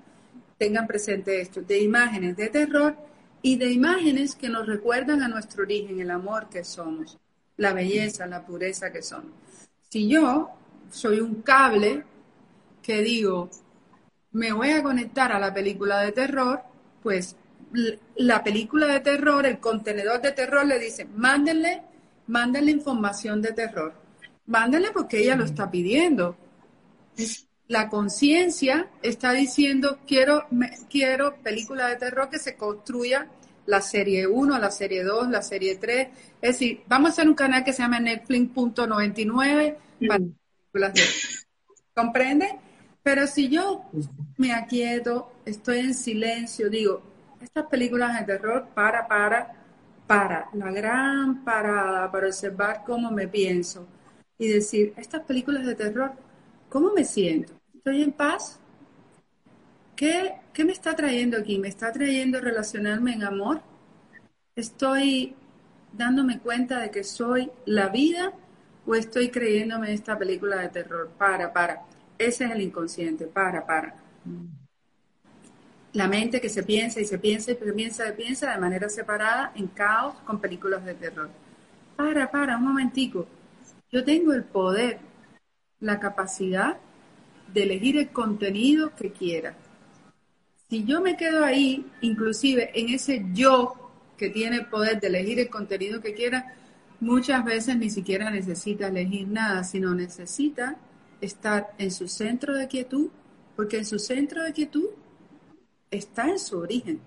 tengan 0.56 0.86
presente 0.86 1.42
esto, 1.42 1.64
de 1.64 1.80
imágenes 1.80 2.38
de 2.38 2.50
terror 2.50 2.96
y 3.42 3.58
de 3.58 3.72
imágenes 3.72 4.36
que 4.36 4.50
nos 4.50 4.68
recuerdan 4.68 5.24
a 5.24 5.28
nuestro 5.28 5.64
origen, 5.64 6.00
el 6.00 6.12
amor 6.12 6.48
que 6.48 6.64
somos, 6.64 7.18
la 7.56 7.74
belleza, 7.74 8.28
la 8.28 8.46
pureza 8.46 8.92
que 8.92 9.02
somos. 9.02 9.32
Si 9.90 10.08
yo 10.08 10.52
soy 10.92 11.22
un 11.22 11.42
cable 11.42 12.04
que 12.84 13.02
digo, 13.02 13.50
me 14.34 14.54
voy 14.54 14.70
a 14.70 14.84
conectar 14.84 15.32
a 15.32 15.40
la 15.40 15.52
película 15.52 16.02
de 16.02 16.12
terror, 16.12 16.62
pues 17.02 17.36
la 18.16 18.44
película 18.44 18.86
de 18.86 19.00
terror, 19.00 19.44
el 19.48 19.58
contenedor 19.58 20.22
de 20.22 20.34
terror 20.34 20.68
le 20.68 20.78
dice, 20.78 21.06
mándenle, 21.06 21.82
mándenle 22.28 22.70
información 22.70 23.42
de 23.42 23.54
terror. 23.54 24.07
Mándenle 24.48 24.92
porque 24.92 25.20
ella 25.20 25.36
lo 25.36 25.44
está 25.44 25.70
pidiendo. 25.70 26.38
La 27.68 27.90
conciencia 27.90 28.88
está 29.04 29.34
diciendo, 29.34 30.00
quiero, 30.08 30.46
quiero 30.90 31.36
película 31.44 31.88
de 31.88 31.98
terror 31.98 32.30
que 32.30 32.40
se 32.40 32.56
construya 32.56 33.28
la 33.66 33.82
serie 33.82 34.26
1, 34.26 34.58
la 34.58 34.72
serie 34.72 35.04
2, 35.04 35.30
la 35.30 35.42
serie 35.42 35.76
3. 35.76 36.08
Es 36.42 36.52
decir, 36.54 36.82
vamos 36.88 37.10
a 37.10 37.12
hacer 37.12 37.28
un 37.28 37.36
canal 37.36 37.66
que 37.66 37.74
se 37.74 37.82
llama 37.82 38.00
Netflix.99 38.00 39.76
para 40.08 40.20
películas 40.20 40.94
de 40.94 41.02
¿Comprende? 41.94 42.60
Pero 43.04 43.28
si 43.28 43.50
yo 43.50 43.84
me 44.38 44.54
aquieto, 44.54 45.34
estoy 45.46 45.80
en 45.80 45.94
silencio, 45.94 46.70
digo, 46.70 47.02
estas 47.42 47.66
películas 47.66 48.18
de 48.18 48.26
terror, 48.26 48.70
para, 48.74 49.08
para, 49.08 49.54
para, 50.06 50.50
la 50.54 50.72
gran 50.72 51.44
parada 51.44 52.10
para 52.10 52.28
observar 52.28 52.84
cómo 52.86 53.12
me 53.12 53.28
pienso 53.28 53.88
y 54.38 54.48
decir, 54.48 54.94
estas 54.98 55.22
películas 55.24 55.66
de 55.66 55.76
terror, 55.76 56.12
¿cómo 56.70 56.94
me 56.94 57.04
siento? 57.04 57.54
¿Estoy 57.74 58.04
en 58.04 58.12
paz? 58.12 58.60
¿Qué, 59.96 60.34
¿Qué 60.54 60.64
me 60.64 60.74
está 60.74 60.96
trayendo 60.96 61.38
aquí? 61.38 61.58
¿Me 61.58 61.70
está 61.70 61.92
trayendo 61.92 62.40
relacionarme 62.40 63.14
en 63.14 63.24
amor? 63.24 63.62
¿Estoy 64.56 65.36
dándome 65.94 66.40
cuenta 66.40 66.80
de 66.80 66.92
que 66.92 67.04
soy 67.04 67.52
la 67.66 67.90
vida 67.90 68.34
o 68.86 68.96
estoy 68.96 69.30
creyéndome 69.30 69.94
esta 69.94 70.18
película 70.18 70.58
de 70.58 70.70
terror? 70.70 71.10
Para, 71.18 71.52
para. 71.52 71.84
Ese 72.18 72.46
es 72.46 72.52
el 72.52 72.62
inconsciente, 72.62 73.26
para, 73.26 73.66
para. 73.66 73.96
La 75.94 76.08
mente 76.08 76.40
que 76.40 76.50
se 76.50 76.64
piensa 76.64 77.00
y 77.00 77.06
se 77.06 77.18
piensa 77.18 77.52
y 77.52 77.56
se 77.56 77.74
piensa 77.74 78.08
y 78.08 78.12
piensa 78.14 78.52
de 78.52 78.58
manera 78.60 78.90
separada 78.90 79.52
en 79.56 79.68
caos 79.68 80.16
con 80.26 80.40
películas 80.40 80.86
de 80.86 80.94
terror. 80.94 81.30
Para, 81.96 82.30
para, 82.30 82.58
un 82.58 82.64
momentico. 82.64 83.28
Yo 83.92 84.04
tengo 84.04 84.34
el 84.34 84.44
poder, 84.44 85.00
la 85.80 86.00
capacidad 86.00 86.78
de 87.54 87.64
elegir 87.64 87.98
el 87.98 88.10
contenido 88.10 88.94
que 88.96 89.12
quiera. 89.12 89.56
Si 90.70 90.84
yo 90.84 91.02
me 91.02 91.16
quedo 91.16 91.46
ahí, 91.46 91.86
inclusive 92.02 92.72
en 92.78 92.90
ese 92.90 93.26
yo 93.34 93.92
que 94.18 94.30
tiene 94.30 94.58
el 94.58 94.66
poder 94.66 95.00
de 95.00 95.08
elegir 95.08 95.40
el 95.40 95.50
contenido 95.50 96.02
que 96.02 96.14
quiera, 96.14 96.56
muchas 97.00 97.46
veces 97.46 97.78
ni 97.78 97.90
siquiera 97.90 98.30
necesita 98.30 98.88
elegir 98.88 99.28
nada, 99.28 99.64
sino 99.64 99.96
necesita 99.96 100.76
estar 101.22 101.74
en 101.78 101.92
su 101.92 102.10
centro 102.10 102.56
de 102.56 102.68
quietud, 102.68 103.10
porque 103.56 103.78
en 103.78 103.86
su 103.86 104.00
centro 104.00 104.44
de 104.44 104.52
quietud 104.52 104.88
está 105.90 106.28
en 106.28 106.40
su 106.40 106.58
origen. 106.58 107.00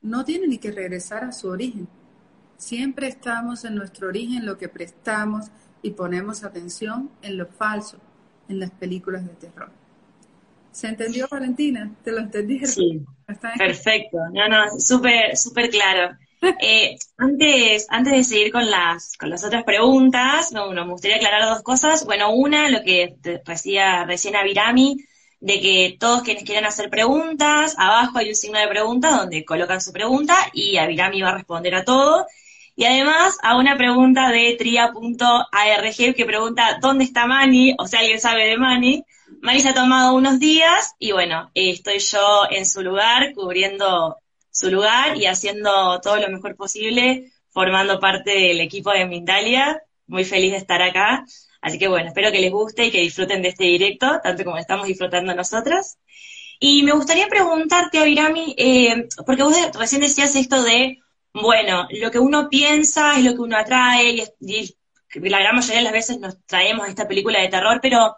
No 0.00 0.24
tiene 0.24 0.46
ni 0.46 0.58
que 0.58 0.70
regresar 0.70 1.24
a 1.24 1.32
su 1.32 1.48
origen. 1.48 1.88
Siempre 2.56 3.08
estamos 3.08 3.64
en 3.64 3.74
nuestro 3.74 4.08
origen, 4.08 4.46
lo 4.46 4.56
que 4.56 4.68
prestamos 4.68 5.50
y 5.82 5.90
ponemos 5.90 6.44
atención 6.44 7.10
en 7.22 7.36
lo 7.36 7.46
falso, 7.46 7.98
en 8.48 8.60
las 8.60 8.70
películas 8.70 9.24
de 9.24 9.34
terror. 9.34 9.70
¿Se 10.72 10.86
entendió, 10.86 11.26
Valentina? 11.30 11.90
¿Te 12.04 12.12
lo 12.12 12.18
entendí? 12.18 12.64
Sí, 12.66 13.04
perfecto. 13.58 14.18
No, 14.32 14.48
no, 14.48 14.78
súper, 14.78 15.36
súper 15.36 15.70
claro. 15.70 16.16
Eh, 16.60 16.96
antes, 17.16 17.86
antes 17.90 18.12
de 18.12 18.24
seguir 18.24 18.52
con 18.52 18.70
las, 18.70 19.16
con 19.16 19.28
las 19.28 19.44
otras 19.44 19.64
preguntas, 19.64 20.52
me 20.52 20.84
gustaría 20.84 21.16
aclarar 21.16 21.42
dos 21.46 21.62
cosas. 21.62 22.04
Bueno, 22.04 22.32
una, 22.32 22.68
lo 22.68 22.82
que 22.82 23.16
decía 23.44 24.04
recién 24.04 24.36
a 24.36 24.44
Virami, 24.44 24.98
de 25.40 25.60
que 25.60 25.96
todos 25.98 26.22
quienes 26.22 26.44
quieran 26.44 26.64
hacer 26.64 26.90
preguntas, 26.90 27.74
abajo 27.78 28.18
hay 28.18 28.28
un 28.28 28.34
signo 28.34 28.58
de 28.58 28.68
pregunta 28.68 29.10
donde 29.10 29.44
colocan 29.44 29.80
su 29.80 29.92
pregunta 29.92 30.36
y 30.52 30.76
a 30.76 30.86
Virami 30.86 31.22
va 31.22 31.30
a 31.30 31.38
responder 31.38 31.74
a 31.74 31.84
todo. 31.84 32.26
Y 32.78 32.84
además 32.84 33.36
a 33.42 33.56
una 33.56 33.76
pregunta 33.76 34.30
de 34.30 34.54
tria.arg 34.56 36.14
que 36.14 36.24
pregunta 36.24 36.78
¿dónde 36.80 37.02
está 37.02 37.26
Mani? 37.26 37.74
O 37.76 37.88
sea, 37.88 37.98
alguien 37.98 38.20
sabe 38.20 38.46
de 38.46 38.56
Mani. 38.56 39.02
Mani 39.42 39.58
se 39.58 39.70
ha 39.70 39.74
tomado 39.74 40.14
unos 40.14 40.38
días 40.38 40.94
y 41.00 41.10
bueno, 41.10 41.50
estoy 41.54 41.98
yo 41.98 42.42
en 42.48 42.64
su 42.64 42.84
lugar 42.84 43.32
cubriendo 43.34 44.18
su 44.52 44.70
lugar 44.70 45.16
y 45.16 45.26
haciendo 45.26 46.00
todo 46.00 46.18
lo 46.18 46.28
mejor 46.28 46.54
posible, 46.54 47.32
formando 47.50 47.98
parte 47.98 48.30
del 48.30 48.60
equipo 48.60 48.92
de 48.92 49.06
Mindalia. 49.06 49.82
Muy 50.06 50.24
feliz 50.24 50.52
de 50.52 50.58
estar 50.58 50.80
acá. 50.80 51.24
Así 51.60 51.80
que 51.80 51.88
bueno, 51.88 52.06
espero 52.06 52.30
que 52.30 52.38
les 52.38 52.52
guste 52.52 52.86
y 52.86 52.90
que 52.92 53.00
disfruten 53.00 53.42
de 53.42 53.48
este 53.48 53.64
directo, 53.64 54.20
tanto 54.22 54.44
como 54.44 54.56
estamos 54.56 54.86
disfrutando 54.86 55.34
nosotros. 55.34 55.96
Y 56.60 56.84
me 56.84 56.92
gustaría 56.92 57.26
preguntarte, 57.26 57.98
Avirami, 57.98 58.54
eh, 58.56 59.08
porque 59.26 59.42
vos 59.42 59.56
recién 59.74 60.00
decías 60.00 60.36
esto 60.36 60.62
de, 60.62 61.00
bueno, 61.42 61.86
lo 61.90 62.10
que 62.10 62.18
uno 62.18 62.48
piensa 62.48 63.16
es 63.18 63.24
lo 63.24 63.34
que 63.34 63.40
uno 63.40 63.56
atrae, 63.56 64.26
y, 64.40 64.76
y 65.14 65.28
la 65.28 65.40
gran 65.40 65.56
mayoría 65.56 65.78
de 65.78 65.84
las 65.84 65.92
veces 65.92 66.18
nos 66.18 66.44
traemos 66.46 66.88
esta 66.88 67.08
película 67.08 67.40
de 67.40 67.48
terror, 67.48 67.78
pero 67.82 68.16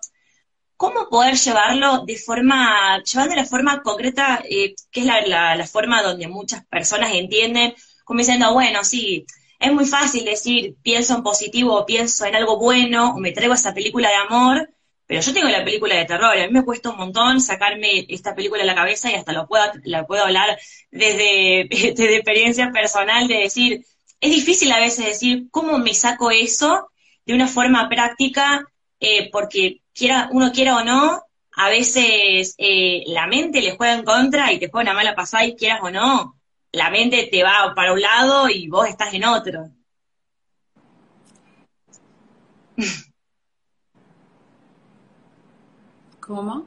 ¿Cómo 0.80 1.10
poder 1.10 1.34
llevarlo 1.36 2.06
de 2.06 2.16
forma, 2.16 3.02
llevando 3.02 3.34
la 3.36 3.44
forma 3.44 3.82
concreta, 3.82 4.42
eh, 4.48 4.74
que 4.90 5.00
es 5.00 5.06
la, 5.06 5.66
forma 5.66 6.02
donde 6.02 6.26
muchas 6.26 6.64
personas 6.64 7.12
entienden, 7.12 7.74
como 8.02 8.20
diciendo, 8.20 8.54
bueno, 8.54 8.82
sí, 8.82 9.26
es 9.58 9.72
muy 9.74 9.84
fácil 9.84 10.24
decir, 10.24 10.76
pienso 10.82 11.14
en 11.14 11.22
positivo 11.22 11.76
o 11.76 11.84
pienso 11.84 12.24
en 12.24 12.34
algo 12.34 12.58
bueno, 12.58 13.10
o 13.14 13.18
me 13.18 13.32
traigo 13.32 13.52
esa 13.52 13.74
película 13.74 14.08
de 14.08 14.14
amor, 14.14 14.70
pero 15.10 15.22
yo 15.22 15.34
tengo 15.34 15.48
la 15.48 15.64
película 15.64 15.96
de 15.96 16.04
terror, 16.04 16.38
a 16.38 16.46
mí 16.46 16.52
me 16.52 16.64
cuesta 16.64 16.90
un 16.90 16.96
montón 16.96 17.40
sacarme 17.40 18.06
esta 18.08 18.32
película 18.32 18.60
de 18.60 18.66
la 18.68 18.76
cabeza 18.76 19.10
y 19.10 19.14
hasta 19.14 19.32
lo 19.32 19.48
puedo, 19.48 19.64
la 19.82 20.06
puedo 20.06 20.22
hablar 20.22 20.56
desde, 20.92 21.66
desde 21.68 22.14
experiencia 22.14 22.70
personal 22.70 23.26
de 23.26 23.38
decir, 23.38 23.84
es 24.20 24.30
difícil 24.30 24.70
a 24.70 24.78
veces 24.78 25.06
decir 25.06 25.48
cómo 25.50 25.78
me 25.78 25.94
saco 25.94 26.30
eso 26.30 26.92
de 27.26 27.34
una 27.34 27.48
forma 27.48 27.88
práctica, 27.88 28.64
eh, 29.00 29.28
porque 29.32 29.80
quiera, 29.92 30.28
uno 30.30 30.52
quiera 30.52 30.76
o 30.76 30.84
no, 30.84 31.20
a 31.56 31.68
veces 31.68 32.54
eh, 32.56 33.02
la 33.08 33.26
mente 33.26 33.62
le 33.62 33.76
juega 33.76 33.94
en 33.94 34.04
contra 34.04 34.52
y 34.52 34.60
te 34.60 34.68
juega 34.70 34.92
una 34.92 34.94
mala 34.94 35.16
pasada 35.16 35.44
y 35.44 35.56
quieras 35.56 35.80
o 35.82 35.90
no, 35.90 36.36
la 36.70 36.88
mente 36.88 37.28
te 37.28 37.42
va 37.42 37.72
para 37.74 37.94
un 37.94 38.00
lado 38.00 38.48
y 38.48 38.68
vos 38.68 38.88
estás 38.88 39.12
en 39.12 39.24
otro. 39.24 39.70
¿Cómo? 46.30 46.64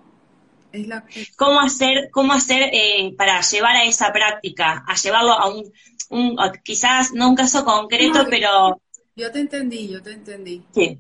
Es 0.74 0.88
la... 0.90 1.06
¿Cómo 1.38 1.62
hacer, 1.62 2.10
cómo 2.12 2.34
hacer 2.34 2.70
eh, 2.74 3.16
para 3.18 3.40
llevar 3.40 3.78
a 3.78 3.86
esa 3.86 4.12
práctica, 4.12 4.84
a 4.86 4.96
llevarlo 4.96 5.32
a 5.32 5.48
un, 5.48 5.72
un 6.10 6.38
quizás 6.66 7.14
no 7.14 7.30
un 7.30 7.36
caso 7.38 7.64
concreto, 7.64 8.26
pero... 8.30 8.82
Yo 9.16 9.32
te 9.32 9.40
entendí, 9.40 9.88
yo 9.88 10.04
te 10.04 10.12
entendí. 10.12 10.66
Sí. 10.76 11.00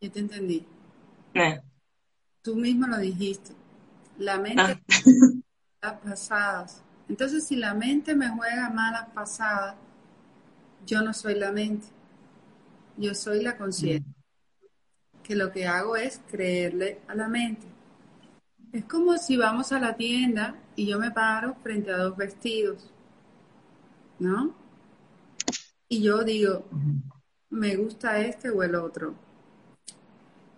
Yo 0.00 0.08
te 0.08 0.20
entendí. 0.20 0.64
Eh. 1.34 1.60
Tú 2.42 2.54
mismo 2.54 2.86
lo 2.86 2.98
dijiste. 2.98 3.54
La 4.18 4.38
mente 4.38 4.62
ah. 4.62 4.80
las 5.82 6.00
pasadas 6.00 6.82
Entonces, 7.08 7.44
si 7.44 7.56
la 7.56 7.74
mente 7.74 8.14
me 8.14 8.28
juega 8.28 8.70
malas 8.70 9.08
pasadas, 9.12 9.74
yo 10.86 11.02
no 11.02 11.12
soy 11.12 11.34
la 11.34 11.50
mente, 11.50 11.88
yo 12.96 13.16
soy 13.16 13.42
la 13.42 13.56
conciencia. 13.56 14.14
Que 15.24 15.34
lo 15.34 15.50
que 15.50 15.66
hago 15.66 15.96
es 15.96 16.20
creerle 16.30 17.00
a 17.08 17.16
la 17.16 17.26
mente. 17.26 17.69
Es 18.72 18.84
como 18.84 19.16
si 19.18 19.36
vamos 19.36 19.72
a 19.72 19.80
la 19.80 19.96
tienda 19.96 20.54
y 20.76 20.86
yo 20.86 20.98
me 20.98 21.10
paro 21.10 21.56
frente 21.62 21.90
a 21.90 21.96
dos 21.96 22.16
vestidos, 22.16 22.88
¿no? 24.20 24.54
Y 25.88 26.02
yo 26.02 26.22
digo, 26.22 26.64
me 27.50 27.74
gusta 27.74 28.20
este 28.20 28.48
o 28.50 28.62
el 28.62 28.76
otro. 28.76 29.14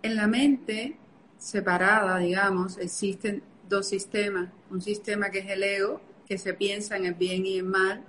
En 0.03 0.15
la 0.15 0.27
mente 0.27 0.95
separada, 1.39 2.19
digamos, 2.19 2.77
existen 2.77 3.41
dos 3.67 3.87
sistemas. 3.87 4.49
Un 4.69 4.81
sistema 4.81 5.31
que 5.31 5.39
es 5.39 5.49
el 5.49 5.63
ego, 5.63 5.99
que 6.27 6.37
se 6.37 6.53
piensa 6.53 6.97
en 6.97 7.05
el 7.05 7.15
bien 7.15 7.47
y 7.47 7.57
el 7.57 7.65
mal. 7.65 8.03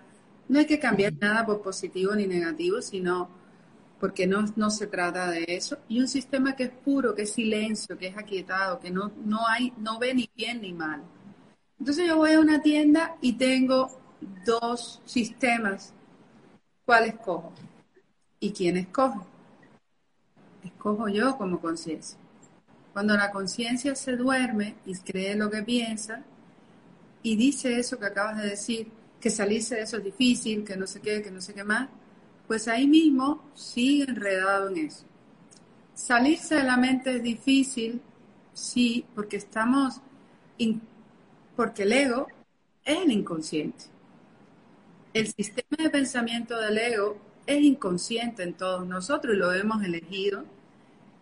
No 0.48 0.58
hay 0.58 0.66
que 0.66 0.78
cambiar 0.78 1.14
nada 1.14 1.46
por 1.46 1.62
positivo 1.62 2.14
ni 2.14 2.26
negativo, 2.26 2.82
sino 2.82 3.30
porque 4.04 4.26
no, 4.26 4.44
no 4.56 4.68
se 4.68 4.86
trata 4.86 5.30
de 5.30 5.46
eso. 5.48 5.78
Y 5.88 5.98
un 5.98 6.08
sistema 6.08 6.54
que 6.54 6.64
es 6.64 6.70
puro, 6.70 7.14
que 7.14 7.22
es 7.22 7.32
silencio, 7.32 7.96
que 7.96 8.08
es 8.08 8.18
aquietado, 8.18 8.78
que 8.78 8.90
no, 8.90 9.10
no, 9.24 9.48
hay, 9.48 9.72
no 9.78 9.98
ve 9.98 10.12
ni 10.12 10.28
bien 10.36 10.60
ni 10.60 10.74
mal. 10.74 11.02
Entonces 11.78 12.06
yo 12.06 12.18
voy 12.18 12.32
a 12.32 12.40
una 12.40 12.60
tienda 12.60 13.16
y 13.22 13.32
tengo 13.32 13.98
dos 14.44 15.00
sistemas. 15.06 15.94
¿Cuál 16.84 17.06
escojo? 17.06 17.54
¿Y 18.40 18.52
quién 18.52 18.76
escoge? 18.76 19.20
Escojo 20.62 21.08
yo 21.08 21.38
como 21.38 21.58
conciencia. 21.58 22.18
Cuando 22.92 23.16
la 23.16 23.30
conciencia 23.30 23.94
se 23.94 24.18
duerme 24.18 24.74
y 24.84 24.94
cree 24.96 25.34
lo 25.34 25.50
que 25.50 25.62
piensa 25.62 26.22
y 27.22 27.36
dice 27.36 27.78
eso 27.78 27.98
que 27.98 28.04
acabas 28.04 28.36
de 28.36 28.50
decir, 28.50 28.86
que 29.18 29.30
salirse 29.30 29.76
de 29.76 29.84
eso 29.84 29.96
es 29.96 30.04
difícil, 30.04 30.62
que 30.62 30.76
no 30.76 30.86
sé 30.86 31.00
qué, 31.00 31.22
que 31.22 31.30
no 31.30 31.40
sé 31.40 31.54
qué 31.54 31.64
más, 31.64 31.88
pues 32.46 32.68
ahí 32.68 32.86
mismo 32.86 33.42
sigue 33.54 34.04
enredado 34.04 34.68
en 34.68 34.86
eso. 34.86 35.04
Salirse 35.94 36.56
de 36.56 36.64
la 36.64 36.76
mente 36.76 37.16
es 37.16 37.22
difícil, 37.22 38.00
sí, 38.52 39.04
porque 39.14 39.36
estamos, 39.36 40.00
porque 41.56 41.82
el 41.84 41.92
ego 41.92 42.26
es 42.84 42.98
el 42.98 43.12
inconsciente. 43.12 43.84
El 45.12 45.28
sistema 45.28 45.76
de 45.78 45.90
pensamiento 45.90 46.58
del 46.58 46.76
ego 46.76 47.16
es 47.46 47.62
inconsciente 47.62 48.42
en 48.42 48.54
todos 48.54 48.86
nosotros 48.86 49.34
y 49.34 49.38
lo 49.38 49.52
hemos 49.52 49.82
elegido. 49.84 50.44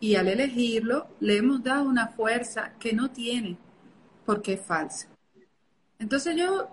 Y 0.00 0.16
al 0.16 0.28
elegirlo, 0.28 1.06
le 1.20 1.36
hemos 1.36 1.62
dado 1.62 1.84
una 1.84 2.08
fuerza 2.08 2.72
que 2.80 2.92
no 2.92 3.10
tiene 3.10 3.56
porque 4.24 4.54
es 4.54 4.60
falsa. 4.60 5.08
Entonces 5.98 6.34
yo 6.36 6.70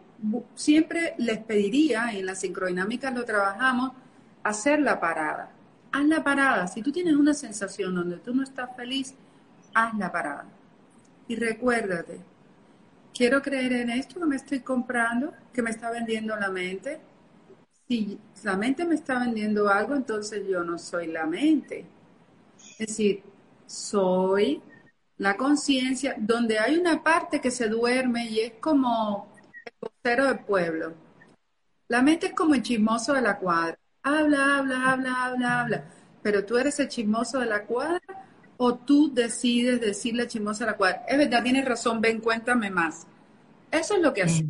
siempre 0.56 1.14
les 1.18 1.38
pediría, 1.40 2.14
y 2.14 2.20
en 2.20 2.26
la 2.26 2.36
sincrodinámica 2.36 3.12
lo 3.12 3.26
trabajamos, 3.26 3.92
hacer 4.44 4.80
la 4.80 5.00
parada. 5.00 5.52
Haz 5.92 6.06
la 6.06 6.24
parada. 6.24 6.68
Si 6.68 6.82
tú 6.82 6.92
tienes 6.92 7.16
una 7.16 7.34
sensación 7.34 7.96
donde 7.96 8.18
tú 8.18 8.34
no 8.34 8.44
estás 8.44 8.76
feliz, 8.76 9.14
haz 9.74 9.98
la 9.98 10.12
parada. 10.12 10.46
Y 11.28 11.36
recuérdate, 11.36 12.20
quiero 13.14 13.42
creer 13.42 13.74
en 13.74 13.90
esto 13.92 14.20
que 14.20 14.26
me 14.26 14.36
estoy 14.36 14.60
comprando, 14.62 15.34
que 15.54 15.62
me 15.62 15.72
está 15.72 15.92
vendiendo 15.92 16.36
la 16.36 16.50
mente. 16.50 17.00
Si 17.88 18.20
la 18.44 18.56
mente 18.56 18.86
me 18.86 18.96
está 18.96 19.20
vendiendo 19.20 19.70
algo, 19.70 19.96
entonces 19.96 20.48
yo 20.48 20.64
no 20.64 20.78
soy 20.78 21.08
la 21.08 21.26
mente. 21.26 21.86
Es 22.78 22.88
decir, 22.88 23.24
soy 23.66 24.62
la 25.18 25.36
conciencia 25.36 26.16
donde 26.18 26.60
hay 26.60 26.78
una 26.78 27.04
parte 27.04 27.42
que 27.42 27.52
se 27.52 27.68
duerme 27.68 28.30
y 28.30 28.40
es 28.40 28.54
como 28.60 29.28
el 29.66 29.74
vocero 29.82 30.28
del 30.28 30.40
pueblo. 30.40 30.94
La 31.88 32.02
mente 32.02 32.28
es 32.28 32.34
como 32.34 32.54
el 32.54 32.62
chismoso 32.62 33.14
de 33.14 33.22
la 33.22 33.38
cuadra 33.38 33.78
habla, 34.04 34.58
habla, 34.58 34.92
habla, 34.92 35.26
habla, 35.26 35.62
habla. 35.62 35.84
Pero 36.22 36.46
tú 36.46 36.58
eres 36.58 36.80
el 36.80 36.88
chismoso 36.88 37.40
de 37.40 37.46
la 37.46 37.64
cuadra 37.64 38.02
o 38.58 38.76
tú 38.76 39.14
decides 39.14 39.80
decirle 39.80 40.28
chismoso 40.28 40.66
de 40.66 40.72
la 40.72 40.78
cuadra. 40.78 41.04
Es 41.08 41.18
verdad, 41.18 41.44
tienes 41.44 41.66
razón, 41.66 42.02
ven, 42.02 42.20
cuéntame 42.20 42.70
más. 42.70 43.08
Eso 43.72 43.96
es 43.96 44.02
lo 44.02 44.14
que 44.14 44.24
hace. 44.24 44.46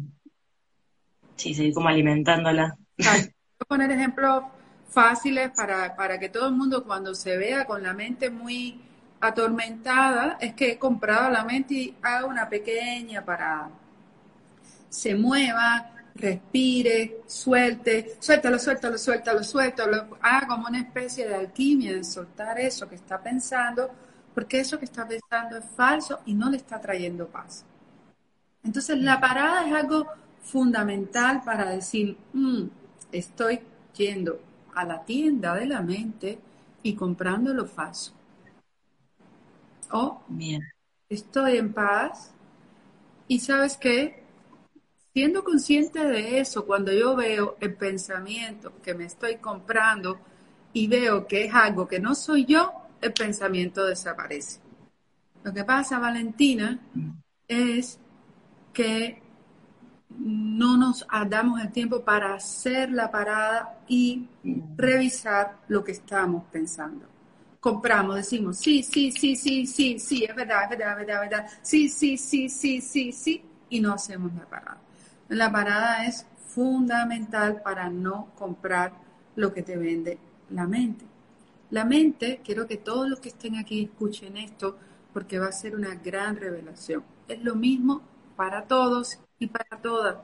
Sí, 1.35 1.53
seguir 1.53 1.73
como 1.73 1.89
alimentándola. 1.89 2.77
Voy 2.97 3.07
a 3.07 3.65
poner 3.65 3.91
ejemplos 3.91 4.43
fáciles 4.89 5.51
para, 5.55 5.95
para 5.95 6.19
que 6.19 6.29
todo 6.29 6.47
el 6.47 6.55
mundo 6.55 6.83
cuando 6.83 7.13
se 7.13 7.37
vea 7.37 7.65
con 7.65 7.83
la 7.83 7.93
mente 7.93 8.29
muy 8.29 8.81
atormentada, 9.21 10.37
es 10.39 10.53
que 10.53 10.71
he 10.71 10.79
comprado 10.79 11.29
la 11.29 11.43
mente 11.43 11.73
y 11.73 11.95
haga 12.01 12.25
una 12.25 12.49
pequeña 12.49 13.23
parada. 13.23 13.69
Se 14.89 15.13
mueva, 15.13 15.91
respire, 16.19 17.21
suelte, 17.25 18.17
suéltalo, 18.19 18.59
suéltalo, 18.59 18.97
suéltalo, 18.97 19.43
suéltalo, 19.43 20.17
haga 20.21 20.47
como 20.47 20.67
una 20.67 20.81
especie 20.81 21.27
de 21.27 21.35
alquimia 21.35 21.93
de 21.93 22.03
soltar 22.03 22.59
eso 22.59 22.87
que 22.87 22.95
está 22.95 23.21
pensando, 23.21 23.89
porque 24.33 24.59
eso 24.59 24.77
que 24.77 24.85
está 24.85 25.07
pensando 25.07 25.57
es 25.57 25.65
falso 25.75 26.19
y 26.25 26.33
no 26.33 26.49
le 26.49 26.57
está 26.57 26.79
trayendo 26.79 27.27
paz. 27.27 27.65
Entonces 28.63 28.97
la 28.99 29.19
parada 29.19 29.67
es 29.67 29.73
algo 29.73 30.07
fundamental 30.43 31.41
para 31.43 31.69
decir, 31.69 32.17
mm, 32.33 32.63
estoy 33.11 33.61
yendo 33.95 34.39
a 34.75 34.85
la 34.85 35.03
tienda 35.03 35.55
de 35.55 35.65
la 35.65 35.81
mente 35.81 36.39
y 36.83 36.93
comprando 36.93 37.53
lo 37.53 37.65
falso. 37.65 38.13
O 39.91 40.21
estoy 41.09 41.57
en 41.57 41.73
paz 41.73 42.31
y 43.27 43.39
sabes 43.39 43.77
qué, 43.77 44.23
Siendo 45.13 45.43
consciente 45.43 45.99
de 46.05 46.39
eso, 46.39 46.65
cuando 46.65 46.91
yo 46.93 47.15
veo 47.15 47.57
el 47.59 47.73
pensamiento 47.73 48.73
que 48.83 48.93
me 48.93 49.05
estoy 49.05 49.37
comprando 49.37 50.19
y 50.71 50.87
veo 50.87 51.25
que 51.27 51.45
es 51.45 51.53
algo 51.53 51.87
que 51.87 51.99
no 51.99 52.13
soy 52.13 52.45
yo, 52.45 52.71
el 53.01 53.13
pensamiento 53.13 53.85
desaparece. 53.85 54.59
Lo 55.43 55.53
que 55.53 55.63
pasa, 55.63 55.99
Valentina, 55.99 56.79
es 57.47 57.99
que 58.71 59.21
no 60.09 60.77
nos 60.77 61.05
damos 61.27 61.61
el 61.61 61.71
tiempo 61.71 62.03
para 62.03 62.35
hacer 62.35 62.91
la 62.91 63.09
parada 63.09 63.79
y 63.87 64.27
revisar 64.75 65.57
lo 65.67 65.83
que 65.83 65.93
estamos 65.93 66.43
pensando. 66.51 67.05
Compramos, 67.59 68.15
decimos, 68.15 68.57
sí, 68.57 68.83
sí, 68.83 69.11
sí, 69.11 69.35
sí, 69.35 69.65
sí, 69.65 69.99
sí, 69.99 70.23
es 70.23 70.35
verdad, 70.35 70.63
es 70.63 70.69
verdad, 70.69 70.91
es 70.91 70.97
verdad, 70.97 71.23
es 71.23 71.29
verdad, 71.29 71.51
sí, 71.61 71.89
sí, 71.89 72.17
sí, 72.17 72.47
sí, 72.47 72.79
sí, 72.79 73.11
sí, 73.11 73.43
y 73.69 73.81
no 73.81 73.93
hacemos 73.93 74.33
la 74.33 74.45
parada. 74.45 74.77
La 75.29 75.51
parada 75.51 76.05
es 76.05 76.25
fundamental 76.47 77.61
para 77.61 77.87
no 77.89 78.29
comprar 78.35 78.93
lo 79.35 79.53
que 79.53 79.61
te 79.61 79.77
vende 79.77 80.17
la 80.49 80.65
mente. 80.65 81.05
La 81.69 81.85
mente, 81.85 82.41
quiero 82.43 82.65
que 82.65 82.77
todos 82.77 83.07
los 83.07 83.19
que 83.19 83.29
estén 83.29 83.55
aquí 83.55 83.83
escuchen 83.83 84.37
esto 84.37 84.75
porque 85.13 85.37
va 85.37 85.47
a 85.47 85.51
ser 85.51 85.75
una 85.75 85.93
gran 85.93 86.35
revelación. 86.35 87.03
Es 87.27 87.43
lo 87.43 87.53
mismo 87.53 88.01
para 88.35 88.63
todos 88.63 89.19
y 89.37 89.45
para 89.45 89.79
todas. 89.79 90.17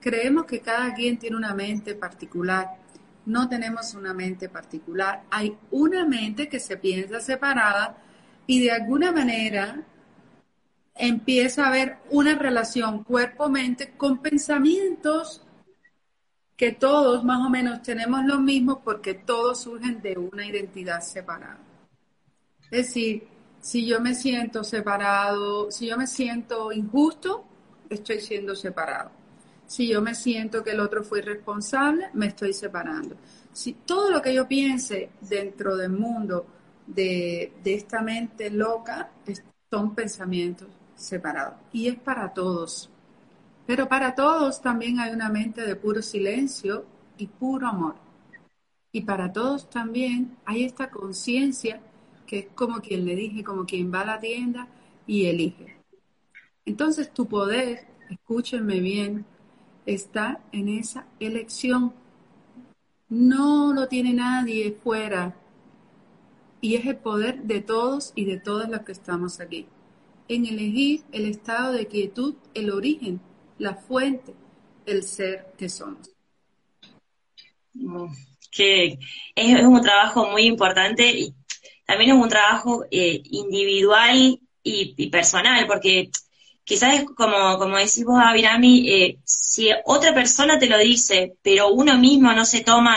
Creemos 0.00 0.44
que 0.46 0.58
cada 0.60 0.92
quien 0.92 1.18
tiene 1.18 1.36
una 1.36 1.54
mente 1.54 1.94
particular. 1.94 2.78
No 3.26 3.48
tenemos 3.48 3.94
una 3.94 4.12
mente 4.12 4.48
particular. 4.48 5.22
Hay 5.30 5.56
una 5.70 6.04
mente 6.04 6.48
que 6.48 6.58
se 6.58 6.76
piensa 6.76 7.20
separada 7.20 7.96
y 8.44 8.60
de 8.60 8.72
alguna 8.72 9.12
manera 9.12 9.84
empieza 10.96 11.64
a 11.64 11.68
haber 11.68 11.98
una 12.10 12.36
relación 12.36 13.04
cuerpo-mente 13.04 13.92
con 13.96 14.18
pensamientos 14.18 15.42
que 16.56 16.72
todos 16.72 17.22
más 17.22 17.46
o 17.46 17.50
menos 17.50 17.82
tenemos 17.82 18.24
los 18.24 18.40
mismos 18.40 18.78
porque 18.82 19.14
todos 19.14 19.60
surgen 19.60 20.00
de 20.00 20.16
una 20.16 20.46
identidad 20.46 21.02
separada. 21.02 21.58
Es 22.70 22.86
decir, 22.88 23.28
si 23.60 23.86
yo 23.86 24.00
me 24.00 24.14
siento 24.14 24.64
separado, 24.64 25.70
si 25.70 25.86
yo 25.86 25.98
me 25.98 26.06
siento 26.06 26.72
injusto, 26.72 27.44
estoy 27.90 28.20
siendo 28.20 28.56
separado. 28.56 29.10
Si 29.66 29.88
yo 29.88 30.00
me 30.00 30.14
siento 30.14 30.62
que 30.62 30.70
el 30.70 30.80
otro 30.80 31.04
fue 31.04 31.18
irresponsable, 31.18 32.08
me 32.14 32.28
estoy 32.28 32.52
separando. 32.52 33.16
Si 33.52 33.72
todo 33.72 34.10
lo 34.10 34.22
que 34.22 34.32
yo 34.32 34.48
piense 34.48 35.10
dentro 35.20 35.76
del 35.76 35.90
mundo 35.90 36.46
de, 36.86 37.52
de 37.62 37.74
esta 37.74 38.00
mente 38.00 38.48
loca 38.48 39.10
son 39.70 39.94
pensamientos 39.94 40.68
separado. 40.96 41.54
Y 41.72 41.88
es 41.88 41.96
para 41.96 42.32
todos. 42.32 42.90
Pero 43.66 43.88
para 43.88 44.14
todos 44.14 44.60
también 44.60 44.98
hay 44.98 45.12
una 45.12 45.28
mente 45.28 45.62
de 45.62 45.76
puro 45.76 46.02
silencio 46.02 46.84
y 47.18 47.26
puro 47.26 47.68
amor. 47.68 47.96
Y 48.92 49.02
para 49.02 49.32
todos 49.32 49.68
también 49.68 50.36
hay 50.44 50.64
esta 50.64 50.90
conciencia 50.90 51.80
que 52.26 52.38
es 52.40 52.46
como 52.54 52.80
quien 52.80 53.04
le 53.04 53.14
dije, 53.14 53.44
como 53.44 53.66
quien 53.66 53.92
va 53.92 54.00
a 54.00 54.06
la 54.06 54.20
tienda 54.20 54.68
y 55.06 55.26
elige. 55.26 55.76
Entonces 56.64 57.12
tu 57.12 57.26
poder, 57.26 57.86
escúchenme 58.10 58.80
bien, 58.80 59.24
está 59.84 60.40
en 60.52 60.68
esa 60.68 61.06
elección. 61.20 61.92
No 63.08 63.72
lo 63.72 63.86
tiene 63.86 64.12
nadie 64.14 64.76
fuera. 64.82 65.36
Y 66.60 66.74
es 66.74 66.86
el 66.86 66.96
poder 66.96 67.42
de 67.42 67.60
todos 67.60 68.12
y 68.16 68.24
de 68.24 68.38
todas 68.38 68.68
los 68.68 68.80
que 68.80 68.92
estamos 68.92 69.40
aquí 69.40 69.68
en 70.28 70.46
elegir 70.46 71.02
el 71.12 71.26
estado 71.26 71.72
de 71.72 71.86
quietud, 71.86 72.34
el 72.54 72.70
origen, 72.70 73.20
la 73.58 73.74
fuente, 73.74 74.34
el 74.86 75.02
ser 75.02 75.46
que 75.56 75.68
somos. 75.68 76.10
Que 78.50 78.98
es, 79.34 79.62
un 79.62 79.82
trabajo 79.82 80.26
muy 80.30 80.42
importante 80.42 81.08
y 81.10 81.34
también 81.86 82.10
es 82.10 82.22
un 82.22 82.28
trabajo 82.28 82.84
eh, 82.90 83.20
individual 83.24 84.40
y, 84.62 85.10
personal, 85.10 85.66
porque 85.66 86.10
quizás 86.64 87.04
como, 87.16 87.58
como 87.58 87.76
decís 87.76 88.04
vos, 88.04 88.20
Avirami, 88.20 88.90
eh, 88.90 89.18
si 89.24 89.68
otra 89.84 90.12
persona 90.12 90.58
te 90.58 90.68
lo 90.68 90.78
dice, 90.78 91.36
pero 91.42 91.68
uno 91.68 91.96
mismo 91.98 92.32
no 92.32 92.44
se 92.44 92.62
toma 92.62 92.96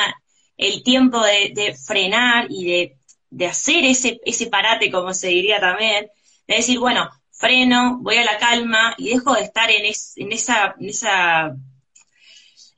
el 0.58 0.84
tiempo 0.84 1.22
de, 1.24 1.76
frenar 1.76 2.48
y 2.50 2.96
de, 3.30 3.46
hacer 3.46 3.86
ese, 3.86 4.20
ese 4.26 4.48
parate, 4.48 4.92
como 4.92 5.14
se 5.14 5.28
diría 5.28 5.60
también, 5.60 6.08
de 6.48 6.56
decir, 6.56 6.80
bueno, 6.80 7.10
freno, 7.40 8.00
voy 8.02 8.18
a 8.18 8.26
la 8.26 8.38
calma 8.38 8.94
y 8.98 9.10
dejo 9.10 9.34
de 9.34 9.42
estar 9.42 9.72
en, 9.72 9.86
en, 9.86 10.32
esa, 10.32 10.76
en 10.78 10.90
esa 10.90 11.56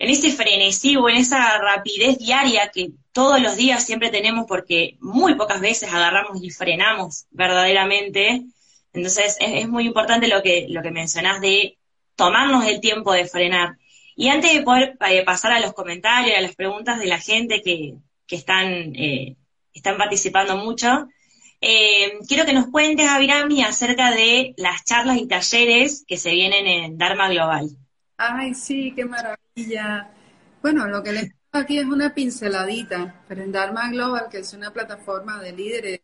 en 0.01 0.09
ese 0.09 0.31
frenesí 0.31 0.95
o 0.95 1.09
en 1.09 1.17
esa 1.17 1.59
rapidez 1.59 2.17
diaria 2.17 2.71
que 2.73 2.91
todos 3.11 3.39
los 3.39 3.55
días 3.55 3.85
siempre 3.85 4.09
tenemos 4.09 4.45
porque 4.47 4.97
muy 4.99 5.35
pocas 5.35 5.61
veces 5.61 5.93
agarramos 5.93 6.41
y 6.41 6.49
frenamos 6.49 7.27
verdaderamente. 7.29 8.43
Entonces 8.93 9.37
es, 9.39 9.67
muy 9.67 9.85
importante 9.85 10.27
lo 10.27 10.41
que, 10.41 10.65
lo 10.69 10.81
que 10.81 10.89
mencionás 10.89 11.39
de 11.39 11.77
tomarnos 12.15 12.65
el 12.65 12.81
tiempo 12.81 13.13
de 13.13 13.25
frenar. 13.25 13.77
Y 14.15 14.29
antes 14.29 14.53
de 14.53 14.63
poder 14.63 14.97
eh, 15.07 15.23
pasar 15.23 15.51
a 15.51 15.59
los 15.59 15.73
comentarios, 15.73 16.37
a 16.37 16.41
las 16.41 16.55
preguntas 16.55 16.99
de 16.99 17.05
la 17.05 17.19
gente 17.19 17.61
que, 17.61 17.95
están, 18.27 18.95
eh, 18.95 19.35
están 19.73 19.97
participando 19.97 20.57
mucho, 20.57 21.07
eh, 21.61 22.19
quiero 22.27 22.45
que 22.45 22.53
nos 22.53 22.67
cuentes, 22.67 23.07
Avirami, 23.07 23.63
acerca 23.63 24.11
de 24.11 24.53
las 24.57 24.83
charlas 24.83 25.17
y 25.17 25.27
talleres 25.27 26.03
que 26.07 26.17
se 26.17 26.31
vienen 26.31 26.67
en 26.67 26.97
Dharma 26.97 27.29
Global. 27.29 27.69
Ay, 28.17 28.53
sí, 28.53 28.93
qué 28.95 29.05
maravilla. 29.05 30.11
Bueno, 30.61 30.87
lo 30.87 31.01
que 31.01 31.11
les 31.13 31.31
aquí 31.51 31.77
es 31.77 31.85
una 31.85 32.13
pinceladita, 32.13 33.23
pero 33.27 33.43
en 33.43 33.51
Dharma 33.51 33.89
Global, 33.89 34.27
que 34.29 34.39
es 34.39 34.53
una 34.53 34.71
plataforma 34.71 35.41
de 35.41 35.51
líderes, 35.51 36.01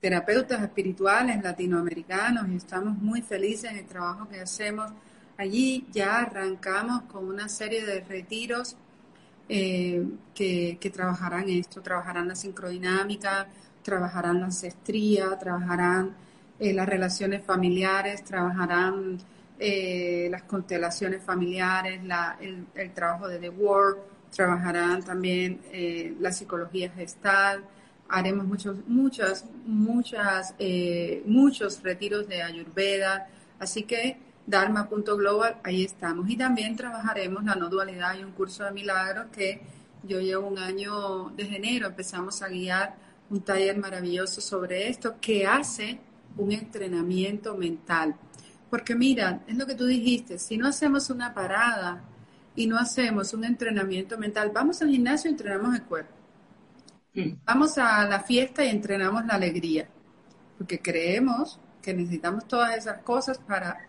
terapeutas 0.00 0.62
espirituales 0.62 1.42
latinoamericanos, 1.42 2.48
y 2.48 2.56
estamos 2.56 2.98
muy 2.98 3.22
felices 3.22 3.70
en 3.70 3.78
el 3.78 3.86
trabajo 3.86 4.28
que 4.28 4.40
hacemos. 4.40 4.90
Allí 5.38 5.86
ya 5.92 6.20
arrancamos 6.20 7.02
con 7.04 7.26
una 7.26 7.48
serie 7.48 7.84
de 7.86 8.00
retiros 8.00 8.76
eh, 9.48 10.04
que, 10.34 10.90
trabajarán 10.92 11.48
esto, 11.48 11.82
trabajarán 11.82 12.28
la 12.28 12.34
sincrodinámica, 12.34 13.48
trabajarán 13.82 14.40
la 14.40 14.46
ancestría, 14.46 15.38
trabajarán 15.38 16.14
eh, 16.58 16.72
las 16.72 16.88
relaciones 16.88 17.44
familiares, 17.44 18.24
trabajarán 18.24 19.18
eh, 19.64 20.26
las 20.28 20.42
constelaciones 20.42 21.22
familiares, 21.22 22.00
el, 22.40 22.92
trabajo 22.92 23.28
de 23.28 23.38
The 23.38 23.48
World, 23.50 23.98
trabajarán 24.34 25.04
también 25.04 25.60
eh, 25.70 26.16
la 26.18 26.32
psicología 26.32 26.90
gestal, 26.90 27.64
haremos 28.08 28.44
muchos, 28.44 28.76
muchas, 28.88 29.44
muchas, 29.64 30.56
eh, 30.58 31.22
muchos 31.26 31.80
retiros 31.80 32.26
de 32.26 32.42
Ayurveda, 32.42 33.28
así 33.60 33.84
que 33.84 34.18
Dharma.global, 34.44 35.58
ahí 35.62 35.84
estamos. 35.84 36.28
Y 36.28 36.36
también 36.36 36.74
trabajaremos 36.74 37.44
la 37.44 37.54
no 37.54 37.68
dualidad 37.68 38.18
y 38.18 38.24
un 38.24 38.32
curso 38.32 38.64
de 38.64 38.72
milagros 38.72 39.26
que 39.32 39.62
yo 40.02 40.20
llevo 40.20 40.48
un 40.48 40.58
año 40.58 41.30
desde 41.36 41.56
enero, 41.56 41.86
empezamos 41.86 42.42
a 42.42 42.48
guiar 42.48 42.96
un 43.32 43.40
taller 43.40 43.78
maravilloso 43.78 44.40
sobre 44.40 44.88
esto 44.88 45.16
que 45.20 45.46
hace 45.46 45.98
un 46.36 46.52
entrenamiento 46.52 47.56
mental. 47.56 48.14
Porque 48.70 48.94
mira, 48.94 49.42
es 49.46 49.56
lo 49.56 49.66
que 49.66 49.74
tú 49.74 49.86
dijiste, 49.86 50.38
si 50.38 50.56
no 50.56 50.68
hacemos 50.68 51.10
una 51.10 51.34
parada 51.34 52.04
y 52.54 52.66
no 52.66 52.78
hacemos 52.78 53.32
un 53.32 53.44
entrenamiento 53.44 54.18
mental, 54.18 54.50
vamos 54.54 54.82
al 54.82 54.90
gimnasio 54.90 55.30
y 55.30 55.32
entrenamos 55.32 55.74
el 55.74 55.82
cuerpo. 55.82 56.14
Mm. 57.14 57.32
Vamos 57.44 57.78
a 57.78 58.06
la 58.06 58.20
fiesta 58.20 58.64
y 58.64 58.68
entrenamos 58.68 59.24
la 59.26 59.34
alegría, 59.34 59.88
porque 60.58 60.80
creemos 60.80 61.58
que 61.80 61.94
necesitamos 61.94 62.46
todas 62.46 62.76
esas 62.76 63.02
cosas 63.02 63.38
para, 63.38 63.86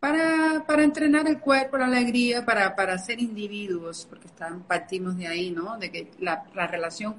para, 0.00 0.64
para, 0.66 0.82
entrenar 0.82 1.26
el 1.28 1.38
cuerpo, 1.38 1.76
la 1.76 1.86
alegría, 1.86 2.44
para, 2.44 2.74
para 2.74 2.98
ser 2.98 3.20
individuos, 3.20 4.06
porque 4.08 4.26
están, 4.26 4.62
partimos 4.62 5.16
de 5.16 5.28
ahí, 5.28 5.50
¿no? 5.50 5.78
De 5.78 5.90
que 5.90 6.10
la, 6.18 6.44
relación 6.66 7.14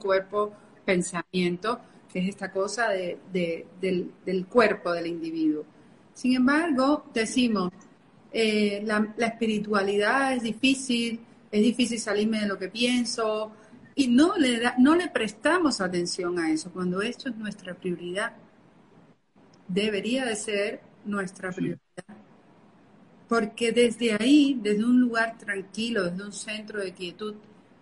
cuerpo-pensamiento, 0.89 1.80
que 2.12 2.19
es 2.19 2.30
esta 2.30 2.52
cosa 2.52 2.89
de, 2.89 3.19
del, 3.32 4.12
del 4.25 4.45
cuerpo 4.47 4.91
del 4.91 5.08
individuo. 5.08 5.65
Sin 6.13 6.36
embargo, 6.36 7.06
decimos, 7.13 7.71
eh, 8.32 8.82
la, 8.86 9.13
espiritualidad 9.17 10.34
es 10.34 10.43
difícil, 10.43 11.19
es 11.52 11.62
difícil 11.62 11.99
salirme 11.99 12.41
de 12.41 12.47
lo 12.47 12.58
que 12.58 12.69
pienso, 12.69 13.52
y 13.95 14.08
no 14.08 14.38
le, 14.38 14.62
no 14.80 14.95
le 14.95 15.10
prestamos 15.10 15.82
atención 15.82 16.39
a 16.39 16.52
eso, 16.52 16.71
cuando 16.71 17.02
esto 17.02 17.30
es 17.30 17.36
nuestra 17.36 17.73
prioridad. 17.73 18.34
Debería 19.67 20.25
de 20.25 20.36
ser 20.36 20.82
nuestra 21.06 21.52
prioridad. 21.52 21.80
Porque 23.28 23.71
desde 23.71 24.13
ahí, 24.13 24.58
desde 24.60 24.84
un 24.84 24.99
lugar 24.99 25.38
tranquilo, 25.38 26.10
desde 26.10 26.23
un 26.23 26.34
centro 26.34 26.80
de 26.80 26.93
quietud, 26.93 27.36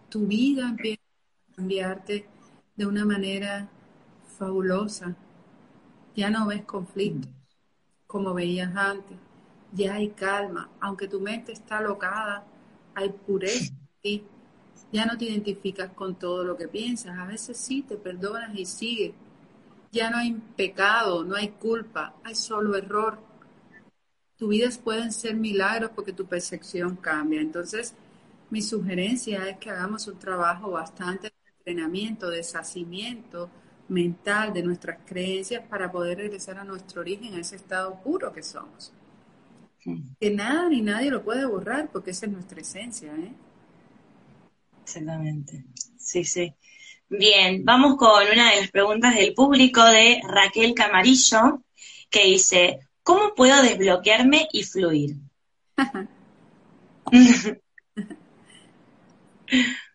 tu 0.09 0.27
vida 0.27 0.67
empieza 0.67 1.01
a 1.51 1.55
cambiarte 1.55 2.25
de 2.77 2.85
una 2.85 3.03
manera 3.03 3.67
fabulosa. 4.37 5.15
Ya 6.15 6.29
no 6.29 6.47
ves 6.47 6.63
conflictos 6.63 7.31
como 8.05 8.33
veías 8.33 8.75
antes. 8.75 9.17
Ya 9.73 9.95
hay 9.95 10.09
calma, 10.09 10.69
aunque 10.79 11.07
tu 11.07 11.19
mente 11.19 11.51
está 11.51 11.81
locada, 11.81 12.45
hay 12.95 13.09
pureza 13.09 13.73
en 14.03 14.23
Ya 14.91 15.05
no 15.05 15.17
te 15.17 15.25
identificas 15.25 15.91
con 15.91 16.15
todo 16.15 16.43
lo 16.43 16.55
que 16.55 16.67
piensas. 16.67 17.17
A 17.17 17.25
veces 17.25 17.57
sí 17.57 17.81
te 17.81 17.97
perdonas 17.97 18.57
y 18.57 18.65
sigues. 18.65 19.13
Ya 19.91 20.09
no 20.09 20.17
hay 20.17 20.33
pecado, 20.55 21.23
no 21.23 21.35
hay 21.35 21.49
culpa, 21.49 22.15
hay 22.23 22.35
solo 22.35 22.75
error. 22.77 23.19
Tu 24.37 24.47
vida 24.47 24.69
pueden 24.83 25.11
ser 25.11 25.35
milagros 25.35 25.91
porque 25.95 26.13
tu 26.13 26.25
percepción 26.25 26.95
cambia. 26.95 27.41
Entonces, 27.41 27.93
mi 28.49 28.61
sugerencia 28.61 29.49
es 29.49 29.57
que 29.57 29.69
hagamos 29.69 30.07
un 30.07 30.19
trabajo 30.19 30.71
bastante 30.71 31.31
entrenamiento, 31.67 32.29
de 32.29 32.37
deshacimiento, 32.37 33.49
mental 33.89 34.53
de 34.53 34.63
nuestras 34.63 34.99
creencias 35.05 35.63
para 35.67 35.91
poder 35.91 36.17
regresar 36.17 36.57
a 36.57 36.63
nuestro 36.63 37.01
origen, 37.01 37.35
a 37.35 37.39
ese 37.39 37.57
estado 37.57 38.01
puro 38.01 38.31
que 38.31 38.41
somos. 38.41 38.93
Que 40.19 40.31
nada 40.31 40.69
ni 40.69 40.81
nadie 40.81 41.11
lo 41.11 41.23
puede 41.23 41.45
borrar 41.45 41.89
porque 41.91 42.11
esa 42.11 42.25
es 42.25 42.31
nuestra 42.31 42.61
esencia. 42.61 43.13
¿eh? 43.13 43.33
Exactamente. 44.83 45.65
Sí, 45.97 46.23
sí. 46.23 46.53
Bien, 47.09 47.63
vamos 47.63 47.97
con 47.97 48.23
una 48.33 48.51
de 48.51 48.61
las 48.61 48.71
preguntas 48.71 49.15
del 49.15 49.33
público 49.33 49.83
de 49.83 50.21
Raquel 50.27 50.73
Camarillo, 50.73 51.63
que 52.09 52.25
dice, 52.25 52.79
¿cómo 53.03 53.33
puedo 53.35 53.61
desbloquearme 53.61 54.47
y 54.51 54.63
fluir? 54.63 55.15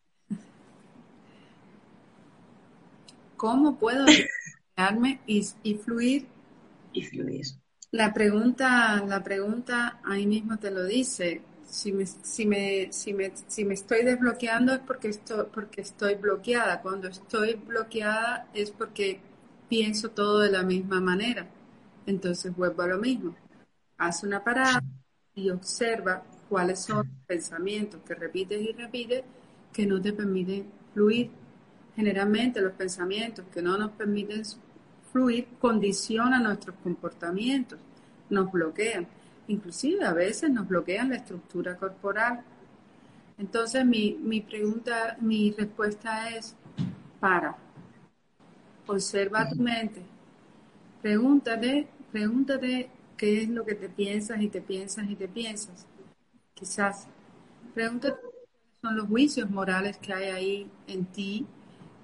¿Cómo 3.43 3.77
puedo 3.77 4.05
desarrollarme 4.05 5.21
y, 5.27 5.75
fluir? 5.75 6.29
Y 6.93 7.03
fluir. 7.03 7.45
La 7.91 8.15
pregunta, 8.15 9.05
la 9.05 9.21
pregunta 9.25 9.99
ahí 10.05 10.29
mismo 10.29 10.61
te 10.61 10.71
lo 10.71 10.85
dice. 10.85 11.43
Si 11.67 11.91
me, 11.91 12.07
si 12.07 12.47
me, 12.47 12.93
si 12.93 13.13
me, 13.13 13.33
si 13.49 13.65
me 13.65 13.75
estoy 13.75 14.05
desbloqueando 14.05 14.75
es 14.75 14.79
porque 14.79 15.09
estoy, 15.09 15.47
porque 15.53 15.81
estoy 15.81 16.15
bloqueada. 16.15 16.81
Cuando 16.83 17.09
estoy 17.09 17.55
bloqueada 17.55 18.47
es 18.55 18.71
porque 18.71 19.19
pienso 19.69 20.11
todo 20.11 20.39
de 20.39 20.53
la 20.53 20.63
misma 20.63 21.01
manera. 21.01 21.49
Entonces 22.07 22.55
vuelvo 22.55 22.83
a 22.83 22.87
lo 22.87 22.99
mismo. 22.99 23.35
Haz 23.99 24.23
una 24.23 24.45
parada 24.45 24.85
y 25.35 25.51
observa 25.51 26.23
cuáles 26.49 26.79
son 26.79 26.99
los 26.99 27.27
pensamientos 27.27 28.03
que 28.07 28.15
repites 28.15 28.63
y 28.63 28.71
repites 28.71 29.25
que 29.73 29.85
no 29.85 30.01
te 30.01 30.13
permiten 30.13 30.71
fluir 30.95 31.42
Generalmente 31.95 32.61
los 32.61 32.73
pensamientos 32.73 33.45
que 33.53 33.61
no 33.61 33.77
nos 33.77 33.91
permiten 33.93 34.43
fluir 35.13 35.47
condicionan 35.61 36.43
nuestros 36.45 36.77
comportamientos, 36.83 37.79
nos 38.31 38.51
bloquean. 38.51 39.07
Inclusive 39.49 40.05
a 40.05 40.15
veces 40.15 40.51
nos 40.51 40.67
bloquean 40.67 41.11
la 41.11 41.17
estructura 41.17 41.77
corporal. 41.77 42.43
Entonces 43.37 43.85
mi, 43.85 44.19
mi 44.23 44.41
pregunta, 44.41 45.17
mi 45.21 45.53
respuesta 45.53 46.31
es, 46.31 46.55
para, 47.21 47.57
observa 48.87 49.49
tu 49.49 49.57
mente, 49.57 50.03
pregúntate, 51.03 51.89
pregúntate 52.11 52.89
qué 53.17 53.43
es 53.43 53.49
lo 53.49 53.65
que 53.65 53.75
te 53.75 53.89
piensas 53.89 54.41
y 54.41 54.49
te 54.49 54.61
piensas 54.61 55.09
y 55.09 55.15
te 55.15 55.29
piensas. 55.29 55.87
Quizás, 56.55 57.07
pregúntate 57.75 58.17
cuáles 58.21 58.81
son 58.81 58.97
los 58.97 59.07
juicios 59.09 59.51
morales 59.51 59.99
que 59.99 60.15
hay 60.15 60.31
ahí 60.31 60.71
en 60.87 61.05
ti 61.05 61.47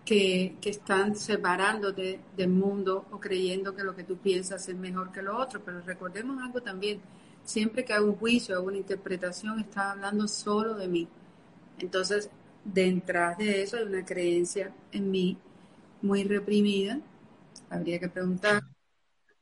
que, 0.09 0.57
están 0.65 1.15
separándote 1.17 2.21
del 2.35 2.49
mundo 2.49 3.07
o 3.11 3.21
creyendo 3.21 3.75
que 3.75 3.85
lo 3.85 3.95
que 3.95 4.05
tú 4.05 4.17
piensas 4.17 4.67
es 4.67 4.75
mejor 4.75 5.13
que 5.13 5.21
lo 5.21 5.37
otro. 5.37 5.63
Pero 5.63 5.83
recordemos 5.83 6.43
algo 6.43 6.63
también, 6.63 7.03
siempre 7.45 7.85
que 7.85 7.93
hago 7.93 8.07
un 8.07 8.17
juicio, 8.17 8.57
hago 8.57 8.69
una 8.69 8.79
interpretación, 8.79 9.61
está 9.61 9.93
hablando 9.93 10.27
solo 10.27 10.75
de 10.75 10.89
mí. 10.89 11.09
Entonces, 11.79 12.31
detrás 12.65 13.37
de 13.37 13.63
eso 13.63 13.77
hay 13.77 13.83
una 13.85 14.05
creencia 14.07 14.73
en 14.93 15.11
mí 15.11 15.37
muy 16.01 16.25
reprimida. 16.25 17.01
Habría 17.69 18.01
que 18.01 18.09
preguntar 18.09 18.63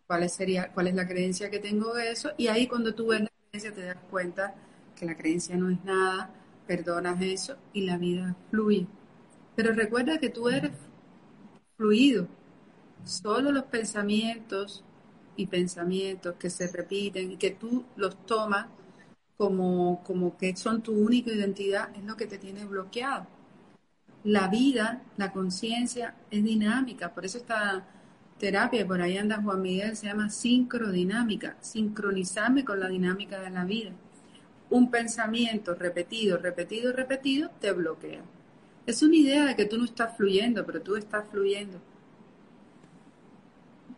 cuál, 0.09 0.29
sería, 0.29 0.73
cuál 0.73 0.89
es 0.89 0.97
la 0.97 1.07
creencia 1.07 1.49
que 1.49 1.61
tengo 1.61 1.95
de 1.95 2.11
eso. 2.11 2.31
Y 2.37 2.49
ahí 2.49 2.67
cuando 2.67 2.93
tú 2.93 3.09
ves 3.09 3.21
la 3.21 3.31
creencia 3.51 3.73
te 3.73 3.83
das 3.83 3.99
cuenta 4.11 4.55
que 4.97 5.07
la 5.07 5.17
creencia 5.17 5.57
no 5.57 5.71
es 5.71 5.85
nada, 5.85 6.35
perdonas 6.67 7.21
eso 7.23 7.57
y 7.73 7.83
la 7.83 7.99
vida 7.99 8.35
fluye. 8.51 8.89
Pero 9.57 9.73
recuerda 9.73 10.19
que 10.19 10.29
tú 10.29 10.49
eres 10.49 10.73
fluido. 11.77 12.29
Solo 13.05 13.51
los 13.51 13.65
pensamientos 13.65 14.85
y 15.37 15.47
pensamientos 15.47 16.35
que 16.39 16.51
se 16.51 16.69
repiten 16.69 17.33
y 17.33 17.37
que 17.37 17.51
tú 17.51 17.85
los 17.97 18.25
tomas 18.27 18.67
como, 19.37 20.03
como 20.05 20.37
que 20.37 20.57
son 20.57 20.83
tu 20.83 20.93
única 20.93 21.31
identidad 21.31 21.91
es 21.97 22.05
lo 22.05 22.17
que 22.17 22.27
te 22.27 22.39
tiene 22.39 22.65
bloqueado. 22.65 23.27
La 24.25 24.49
vida, 24.49 25.03
la 25.17 25.33
conciencia 25.33 26.17
es 26.31 26.43
dinámica, 26.43 27.15
por 27.15 27.25
eso 27.25 27.39
esta 27.39 27.87
terapia, 28.39 28.87
por 28.87 29.01
ahí 29.01 29.17
anda 29.17 29.41
Juan 29.41 29.63
Miguel, 29.63 29.97
se 29.97 30.07
llama 30.07 30.31
sincrodinámica, 30.31 31.57
sincronizarme 31.61 32.65
con 32.65 32.81
la 32.81 32.89
dinámica 32.89 33.41
de 33.41 33.51
la 33.51 33.65
vida. 33.65 33.93
Un 34.69 34.91
pensamiento 34.91 35.75
repetido, 35.75 36.39
repetido, 36.39 36.93
repetido 36.93 37.51
te 37.61 37.73
bloquea. 37.73 38.23
Es 38.87 39.03
una 39.03 39.17
idea 39.17 39.45
de 39.45 39.57
que 39.57 39.65
tú 39.65 39.79
no 39.79 39.85
estás 39.85 40.17
fluyendo, 40.17 40.65
pero 40.65 40.81
tú 40.81 40.97
estás 40.97 41.25
fluyendo. 41.29 41.81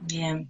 Bien. 0.00 0.48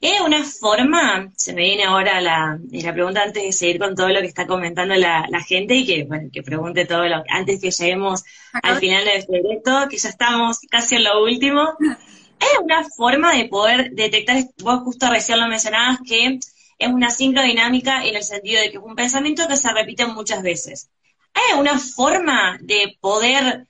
¿Y 0.00 0.06
hay 0.06 0.20
una 0.24 0.42
forma, 0.42 1.30
se 1.36 1.52
me 1.52 1.62
viene 1.62 1.84
ahora 1.84 2.20
la, 2.20 2.58
la 2.70 2.92
pregunta 2.92 3.22
antes 3.22 3.42
de 3.42 3.52
seguir 3.52 3.78
con 3.78 3.94
todo 3.94 4.08
lo 4.08 4.20
que 4.20 4.26
está 4.26 4.46
comentando 4.46 4.94
la, 4.94 5.28
gente 5.46 5.74
y 5.74 5.86
que, 5.86 6.04
bueno, 6.04 6.30
que 6.32 6.42
pregunte 6.42 6.86
todo 6.86 7.06
lo 7.06 7.22
antes 7.28 7.60
que 7.60 7.70
lleguemos 7.70 8.24
al 8.52 8.78
final 8.78 9.04
de 9.04 9.16
este 9.16 9.36
directo, 9.36 9.86
que 9.90 9.98
ya 9.98 10.08
estamos 10.08 10.58
casi 10.70 10.96
en 10.96 11.04
lo 11.04 11.22
último. 11.22 11.76
¿Hay 12.40 12.64
una 12.64 12.84
forma 12.88 13.34
de 13.34 13.46
poder 13.46 13.92
detectar, 13.92 14.42
vos 14.62 14.80
justo 14.80 15.08
recién 15.10 15.40
lo 15.40 15.46
mencionabas, 15.46 16.00
que 16.06 16.38
es 16.78 16.88
una 16.88 17.10
sincrodinámica 17.10 18.04
en 18.04 18.16
el 18.16 18.22
sentido 18.22 18.60
de 18.60 18.70
que 18.70 18.78
es 18.78 18.82
un 18.82 18.96
pensamiento 18.96 19.46
que 19.46 19.56
se 19.56 19.72
repite 19.72 20.06
muchas 20.06 20.42
veces? 20.42 20.90
¿Hay 21.34 21.52
alguna 21.52 21.78
forma 21.78 22.58
de 22.62 22.96
poder 23.00 23.66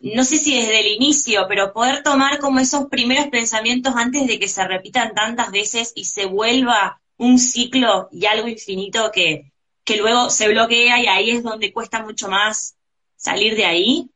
no 0.00 0.24
sé 0.24 0.38
si 0.38 0.56
desde 0.56 0.80
el 0.80 0.86
inicio, 0.86 1.46
pero 1.46 1.72
poder 1.72 2.02
tomar 2.02 2.38
como 2.38 2.58
esos 2.58 2.86
primeros 2.86 3.26
pensamientos 3.26 3.94
antes 3.96 4.26
de 4.26 4.38
que 4.38 4.48
se 4.48 4.66
repitan 4.66 5.14
tantas 5.14 5.50
veces 5.50 5.92
y 5.94 6.06
se 6.06 6.24
vuelva 6.24 7.00
un 7.18 7.38
ciclo 7.38 8.08
y 8.10 8.24
algo 8.24 8.48
infinito 8.48 9.10
que, 9.12 9.52
que 9.84 9.98
luego 9.98 10.30
se 10.30 10.48
bloquea 10.48 11.00
y 11.00 11.06
ahí 11.06 11.30
es 11.30 11.42
donde 11.42 11.72
cuesta 11.72 12.02
mucho 12.02 12.28
más 12.28 12.76
salir 13.16 13.54
de 13.56 13.66
ahí. 13.66 14.10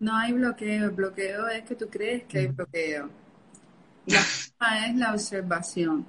No 0.00 0.16
hay 0.16 0.32
bloqueo, 0.32 0.86
el 0.86 0.90
bloqueo 0.90 1.46
es 1.46 1.62
que 1.62 1.76
tú 1.76 1.88
crees 1.88 2.24
que 2.24 2.38
hay 2.40 2.48
mm. 2.48 2.56
bloqueo. 2.56 3.10
La 4.06 4.20
forma 4.20 4.86
es 4.88 4.96
la 4.96 5.12
observación. 5.12 6.06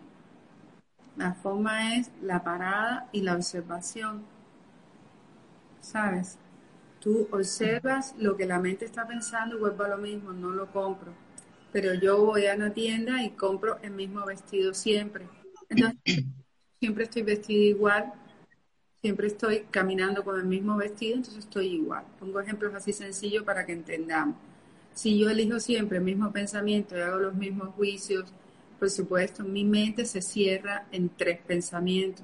La 1.16 1.36
forma 1.36 1.96
es 1.96 2.10
la 2.24 2.44
parada 2.44 3.08
y 3.12 3.22
la 3.22 3.36
observación. 3.36 4.26
¿Sabes? 5.80 6.40
Tú 7.04 7.28
observas 7.32 8.16
lo 8.18 8.38
que 8.38 8.46
la 8.46 8.60
mente 8.60 8.86
está 8.86 9.06
pensando 9.06 9.58
y 9.58 9.60
vuelvo 9.60 9.84
a 9.84 9.90
lo 9.90 9.98
mismo, 9.98 10.32
no 10.32 10.52
lo 10.52 10.72
compro. 10.72 11.12
Pero 11.74 11.94
yo 11.96 12.24
voy 12.26 12.46
a 12.46 12.56
la 12.56 12.72
tienda 12.74 13.22
y 13.22 13.32
compro 13.32 13.78
el 13.82 13.92
mismo 13.92 14.26
vestido 14.26 14.74
siempre. 14.74 15.28
Entonces, 15.68 16.00
siempre 16.80 17.04
estoy 17.04 17.24
vestida 17.24 17.66
igual, 17.66 18.14
siempre 19.02 19.28
estoy 19.28 19.66
caminando 19.70 20.24
con 20.24 20.40
el 20.40 20.46
mismo 20.46 20.78
vestido, 20.78 21.18
entonces 21.18 21.44
estoy 21.44 21.74
igual. 21.74 22.06
Pongo 22.22 22.40
ejemplos 22.40 22.74
así 22.74 22.94
sencillos 22.94 23.44
para 23.44 23.66
que 23.66 23.74
entendamos. 23.74 24.38
Si 24.94 25.20
yo 25.20 25.30
elijo 25.30 25.60
siempre 25.60 25.98
el 25.98 26.06
mismo 26.06 26.32
pensamiento 26.32 26.96
y 26.96 27.02
hago 27.02 27.18
los 27.18 27.34
mismos 27.34 27.76
juicios, 27.76 28.32
por 28.80 28.90
supuesto, 28.90 29.44
mi 29.44 29.66
mente 29.66 30.06
se 30.06 30.22
cierra 30.22 30.86
en 30.92 31.10
tres 31.10 31.40
pensamientos. 31.46 32.24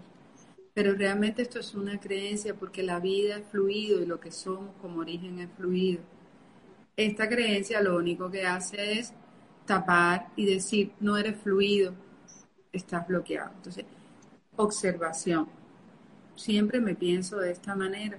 Pero 0.80 0.94
realmente 0.94 1.42
esto 1.42 1.60
es 1.60 1.76
una 1.76 2.00
creencia 2.00 2.56
porque 2.56 2.84
la 2.84 3.02
vida 3.02 3.36
es 3.36 3.46
fluido 3.48 4.02
y 4.02 4.06
lo 4.06 4.18
que 4.18 4.32
somos 4.32 4.74
como 4.82 5.02
origen 5.02 5.38
es 5.40 5.50
fluido. 5.58 6.00
Esta 6.96 7.28
creencia 7.28 7.82
lo 7.82 7.98
único 7.98 8.32
que 8.32 8.46
hace 8.46 8.98
es 8.98 9.12
tapar 9.66 10.30
y 10.38 10.46
decir, 10.46 10.94
no 11.02 11.18
eres 11.18 11.36
fluido, 11.42 11.94
estás 12.72 13.06
bloqueado. 13.06 13.52
Entonces, 13.58 13.84
observación. 14.56 15.50
Siempre 16.38 16.80
me 16.80 16.96
pienso 16.96 17.40
de 17.40 17.52
esta 17.52 17.76
manera. 17.76 18.18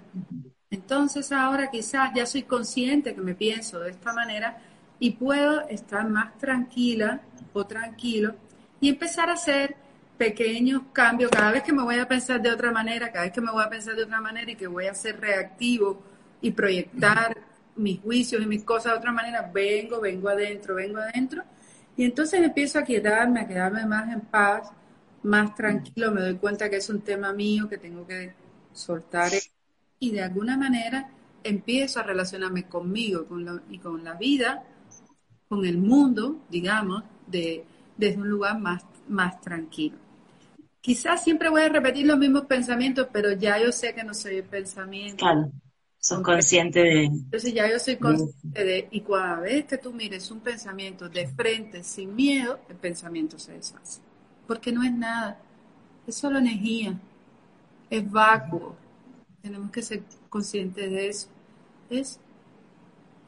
Entonces 0.68 1.32
ahora 1.32 1.70
quizás 1.70 2.10
ya 2.14 2.26
soy 2.26 2.42
consciente 2.42 3.14
que 3.14 3.22
me 3.22 3.34
pienso 3.34 3.80
de 3.80 3.92
esta 3.92 4.12
manera 4.12 4.58
y 4.98 5.12
puedo 5.12 5.66
estar 5.66 6.06
más 6.06 6.36
tranquila 6.36 7.22
o 7.54 7.66
tranquilo 7.66 8.34
y 8.82 8.90
empezar 8.90 9.30
a 9.30 9.32
hacer 9.32 9.76
pequeños 10.20 10.82
cambios, 10.92 11.30
cada 11.30 11.50
vez 11.50 11.62
que 11.62 11.72
me 11.72 11.82
voy 11.82 11.98
a 11.98 12.06
pensar 12.06 12.42
de 12.42 12.50
otra 12.50 12.70
manera, 12.70 13.10
cada 13.10 13.24
vez 13.24 13.32
que 13.32 13.40
me 13.40 13.50
voy 13.50 13.64
a 13.64 13.70
pensar 13.70 13.96
de 13.96 14.02
otra 14.02 14.20
manera 14.20 14.50
y 14.50 14.54
que 14.54 14.66
voy 14.66 14.84
a 14.84 14.92
ser 14.92 15.18
reactivo 15.18 16.02
y 16.42 16.50
proyectar 16.50 17.34
mis 17.76 18.00
juicios 18.00 18.42
y 18.42 18.44
mis 18.44 18.62
cosas 18.62 18.92
de 18.92 18.98
otra 18.98 19.12
manera, 19.12 19.50
vengo, 19.50 19.98
vengo 19.98 20.28
adentro, 20.28 20.74
vengo 20.74 20.98
adentro, 20.98 21.42
y 21.96 22.04
entonces 22.04 22.38
empiezo 22.42 22.80
a 22.80 22.84
quedarme, 22.84 23.40
a 23.40 23.48
quedarme 23.48 23.86
más 23.86 24.12
en 24.12 24.20
paz, 24.20 24.70
más 25.22 25.54
tranquilo, 25.54 26.12
me 26.12 26.20
doy 26.20 26.34
cuenta 26.34 26.68
que 26.68 26.76
es 26.76 26.90
un 26.90 27.00
tema 27.00 27.32
mío, 27.32 27.66
que 27.66 27.78
tengo 27.78 28.06
que 28.06 28.34
soltar, 28.74 29.32
y 29.98 30.10
de 30.10 30.22
alguna 30.22 30.58
manera 30.58 31.08
empiezo 31.42 31.98
a 31.98 32.02
relacionarme 32.02 32.64
conmigo 32.64 33.24
con 33.24 33.62
y 33.70 33.78
con 33.78 34.04
la 34.04 34.16
vida, 34.16 34.64
con 35.48 35.64
el 35.64 35.78
mundo, 35.78 36.42
digamos, 36.50 37.04
de, 37.26 37.64
desde 37.96 38.20
un 38.20 38.28
lugar 38.28 38.58
más, 38.58 38.84
más 39.08 39.40
tranquilo 39.40 40.09
quizás 40.80 41.22
siempre 41.22 41.48
voy 41.48 41.62
a 41.62 41.68
repetir 41.68 42.06
los 42.06 42.18
mismos 42.18 42.44
pensamientos, 42.46 43.08
pero 43.12 43.32
ya 43.32 43.58
yo 43.58 43.72
sé 43.72 43.94
que 43.94 44.04
no 44.04 44.14
soy 44.14 44.36
el 44.36 44.44
pensamiento. 44.44 45.18
Claro, 45.18 45.50
sos 45.98 46.22
consciente 46.22 46.80
de... 46.80 47.04
Entonces 47.04 47.54
ya 47.54 47.70
yo 47.70 47.78
soy 47.78 47.96
consciente 47.96 48.64
de, 48.64 48.88
y 48.90 49.00
cada 49.02 49.40
vez 49.40 49.66
que 49.66 49.78
tú 49.78 49.92
mires 49.92 50.30
un 50.30 50.40
pensamiento 50.40 51.08
de 51.08 51.28
frente, 51.28 51.84
sin 51.84 52.14
miedo, 52.14 52.60
el 52.68 52.76
pensamiento 52.76 53.38
se 53.38 53.52
deshace. 53.52 54.00
Porque 54.46 54.72
no 54.72 54.82
es 54.82 54.92
nada, 54.92 55.38
es 56.06 56.16
solo 56.16 56.38
energía, 56.38 56.98
es 57.88 58.10
vacuo. 58.10 58.76
Tenemos 59.42 59.70
que 59.70 59.82
ser 59.82 60.02
conscientes 60.28 60.90
de 60.90 61.08
eso. 61.08 61.28
Es, 61.88 62.18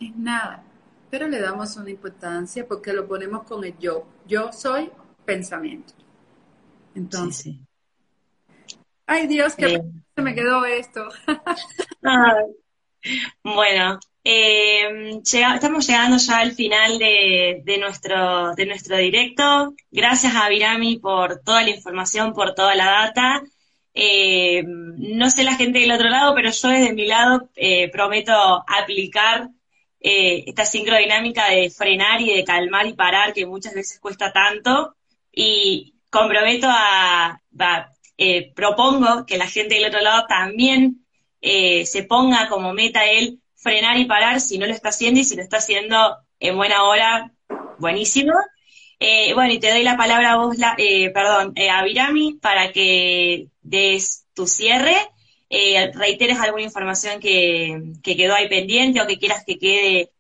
es 0.01 0.17
nada, 0.17 0.65
pero 1.11 1.29
le 1.29 1.41
damos 1.41 1.77
una 1.77 1.91
importancia 1.91 2.67
porque 2.67 2.93
lo 2.93 3.07
ponemos 3.07 3.45
con 3.45 3.65
el 3.65 3.79
yo. 3.79 4.07
Yo 4.27 4.53
soy 4.53 4.91
pensamiento. 5.25 5.95
Entonces, 6.95 7.55
ay 9.07 9.27
Dios, 9.27 9.55
que 9.55 9.83
se 10.15 10.23
me 10.23 10.35
quedó 10.35 10.65
esto. 10.65 11.09
bueno, 13.43 13.99
eh, 14.25 15.21
estamos 15.25 15.87
llegando 15.87 16.17
ya 16.19 16.39
al 16.39 16.53
final 16.53 16.99
de, 16.99 17.79
nuestro, 17.81 18.55
de 18.55 18.67
nuestro 18.67 18.97
directo. 18.97 19.75
Gracias 19.91 20.35
a 20.35 20.49
Virami 20.49 20.99
por 20.99 21.41
toda 21.41 21.63
la 21.63 21.71
información, 21.71 22.33
por 22.33 22.55
toda 22.55 22.75
la 22.75 22.87
data. 22.87 23.43
Eh, 23.95 24.63
no 24.67 25.31
sé 25.31 25.45
la 25.45 25.57
gente 25.57 25.81
del 25.81 25.93
otro 25.93 26.09
lado, 26.09 26.35
pero 26.35 26.51
yo 26.51 26.69
desde 26.69 26.95
mi 26.95 27.07
lado 27.07 27.51
eh, 27.57 27.91
prometo 27.91 28.65
aplicar 28.67 29.49
esta 30.05 30.65
sincrodinámica 30.65 31.49
de 31.51 31.71
frenar 31.71 32.21
y 32.21 32.35
de 32.35 32.43
calmar 32.43 32.89
y 32.89 32.95
parar, 32.95 33.33
que 33.33 33.47
muchas 33.47 33.73
veces 33.73 34.01
cuesta 34.01 34.33
tanto. 34.33 34.97
Y, 35.31 35.95
comprometo 36.13 36.69
a, 36.69 37.41
eh, 38.19 38.53
propongo 38.55 39.25
que 39.27 39.39
la 39.39 39.47
gente 39.47 39.77
del 39.77 39.87
otro 39.87 40.01
lado 40.01 40.27
también 40.29 41.07
eh, 41.41 41.87
se 41.87 42.05
ponga 42.05 42.51
como 42.51 42.75
meta 42.75 43.07
el 43.07 43.41
frenar 43.57 43.97
y 43.97 44.05
parar 44.05 44.41
si 44.41 44.59
no 44.59 44.67
lo 44.67 44.75
está 44.75 44.91
haciendo 44.91 45.21
y 45.21 45.25
si 45.25 45.37
lo 45.37 45.43
está 45.43 45.57
haciendo 45.57 46.19
en 46.39 46.57
buena 46.57 46.85
hora, 46.85 47.33
buenísimo. 47.79 48.35
Eh, 49.01 49.33
bueno, 49.35 49.55
y 49.55 49.59
te 49.59 49.71
doy 49.71 49.83
la 49.83 49.97
palabra 49.97 50.33
a 50.33 50.37
vos, 50.37 50.59
la, 50.59 50.77
perdón, 51.15 51.55
a 51.71 51.83
Virami 51.83 52.35
para 52.35 52.73
que 52.73 53.49
des 53.63 54.27
tu 54.35 54.47
cierre, 54.47 54.95
reiteres 55.95 56.39
alguna 56.39 56.63
información 56.63 57.21
que, 57.21 57.95
que 58.03 58.17
quedó 58.17 58.35
ahí 58.35 58.49
pendiente 58.49 59.01
o 59.01 59.07
que 59.07 59.19
quieras 59.19 59.45
que 59.47 59.59
quede 59.59 60.12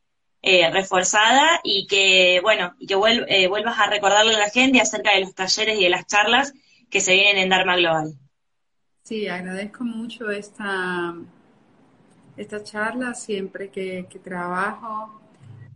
eh, 0.44 0.68
reforzada 0.72 1.60
y 1.62 1.86
que, 1.86 2.40
bueno, 2.42 2.74
que 2.80 2.94
eh, 3.28 3.46
vuelvas 3.46 3.78
a 3.78 3.86
recordarle 3.86 4.34
a 4.34 4.40
la 4.40 4.50
gente 4.50 4.80
acerca 4.80 5.14
de 5.14 5.20
los 5.20 5.34
talleres 5.36 5.78
y 5.78 5.84
de 5.84 5.90
las 5.90 6.06
charlas 6.06 6.52
que 6.90 7.00
se 7.00 7.14
vienen 7.14 7.38
en 7.38 7.48
Dharma 7.48 7.76
Global. 7.76 8.14
Sí, 9.04 9.28
agradezco 9.28 9.84
mucho 9.84 10.30
esta, 10.30 11.14
esta 12.36 12.62
charla 12.64 13.14
siempre 13.14 13.70
que, 13.70 14.04
trabajo 14.22 15.20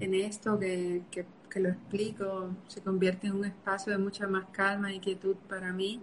en 0.00 0.14
esto, 0.14 0.58
que, 0.58 1.02
que, 1.10 1.24
lo 1.60 1.70
explico, 1.70 2.50
se 2.66 2.82
convierte 2.82 3.28
en 3.28 3.36
un 3.36 3.44
espacio 3.46 3.92
de 3.92 3.98
mucha 3.98 4.26
más 4.26 4.46
calma 4.52 4.92
y 4.92 4.98
quietud 5.00 5.36
para 5.48 5.72
mí. 5.72 6.02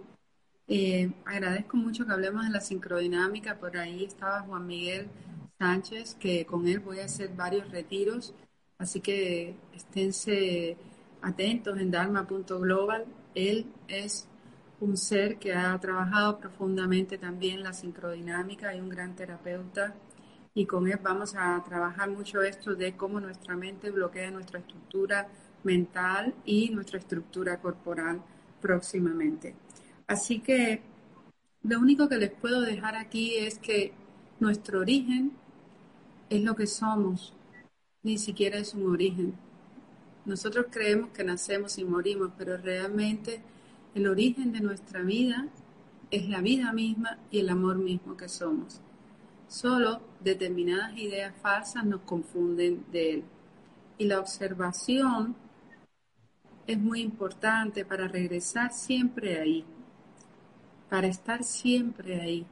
Eh, 0.66 1.12
agradezco 1.26 1.76
mucho 1.76 2.06
que 2.06 2.12
hablemos 2.12 2.44
de 2.44 2.50
la 2.50 2.60
sincrodinámica. 2.60 3.58
Por 3.58 3.76
ahí 3.76 4.04
estaba 4.04 4.40
Juan 4.40 4.66
Miguel 4.66 5.08
Sánchez, 5.58 6.16
que 6.16 6.44
con 6.46 6.66
él 6.66 6.80
voy 6.80 7.00
a 7.00 7.04
hacer 7.04 7.28
varios 7.36 7.70
retiros. 7.70 8.34
Así 8.78 9.00
que 9.00 9.54
esténse 9.74 10.76
atentos 11.22 11.78
en 11.78 11.90
dharma.global. 11.90 13.04
Él 13.34 13.66
es 13.88 14.28
un 14.80 14.96
ser 14.96 15.38
que 15.38 15.54
ha 15.54 15.78
trabajado 15.78 16.38
profundamente 16.38 17.18
también 17.18 17.62
la 17.62 17.72
sincrodinámica 17.72 18.74
y 18.74 18.80
un 18.80 18.88
gran 18.88 19.14
terapeuta. 19.14 19.94
Y 20.54 20.66
con 20.66 20.86
él 20.88 20.98
vamos 21.02 21.34
a 21.36 21.62
trabajar 21.64 22.10
mucho 22.10 22.42
esto 22.42 22.74
de 22.74 22.96
cómo 22.96 23.20
nuestra 23.20 23.56
mente 23.56 23.90
bloquea 23.90 24.30
nuestra 24.30 24.60
estructura 24.60 25.28
mental 25.64 26.34
y 26.44 26.70
nuestra 26.70 26.98
estructura 26.98 27.58
corporal 27.60 28.20
próximamente. 28.60 29.54
Así 30.06 30.40
que 30.40 30.82
lo 31.62 31.80
único 31.80 32.08
que 32.08 32.18
les 32.18 32.30
puedo 32.30 32.60
dejar 32.60 32.94
aquí 32.94 33.36
es 33.36 33.58
que 33.58 33.92
nuestro 34.38 34.80
origen 34.80 35.32
es 36.28 36.42
lo 36.42 36.54
que 36.54 36.66
somos, 36.66 37.33
ni 38.04 38.18
siquiera 38.18 38.58
es 38.58 38.74
un 38.74 38.88
origen. 38.88 39.34
Nosotros 40.24 40.66
creemos 40.70 41.10
que 41.10 41.24
nacemos 41.24 41.76
y 41.78 41.84
morimos, 41.84 42.30
pero 42.38 42.56
realmente 42.56 43.42
el 43.94 44.06
origen 44.06 44.52
de 44.52 44.60
nuestra 44.60 45.02
vida 45.02 45.48
es 46.10 46.28
la 46.28 46.40
vida 46.40 46.72
misma 46.72 47.18
y 47.30 47.40
el 47.40 47.48
amor 47.48 47.76
mismo 47.76 48.16
que 48.16 48.28
somos. 48.28 48.80
Solo 49.48 50.00
determinadas 50.20 50.96
ideas 50.96 51.34
falsas 51.42 51.84
nos 51.84 52.02
confunden 52.02 52.84
de 52.92 53.14
él. 53.14 53.24
Y 53.98 54.06
la 54.06 54.20
observación 54.20 55.36
es 56.66 56.78
muy 56.78 57.00
importante 57.00 57.84
para 57.84 58.08
regresar 58.08 58.72
siempre 58.72 59.38
ahí, 59.38 59.64
para 60.88 61.06
estar 61.06 61.44
siempre 61.44 62.20
ahí, 62.20 62.46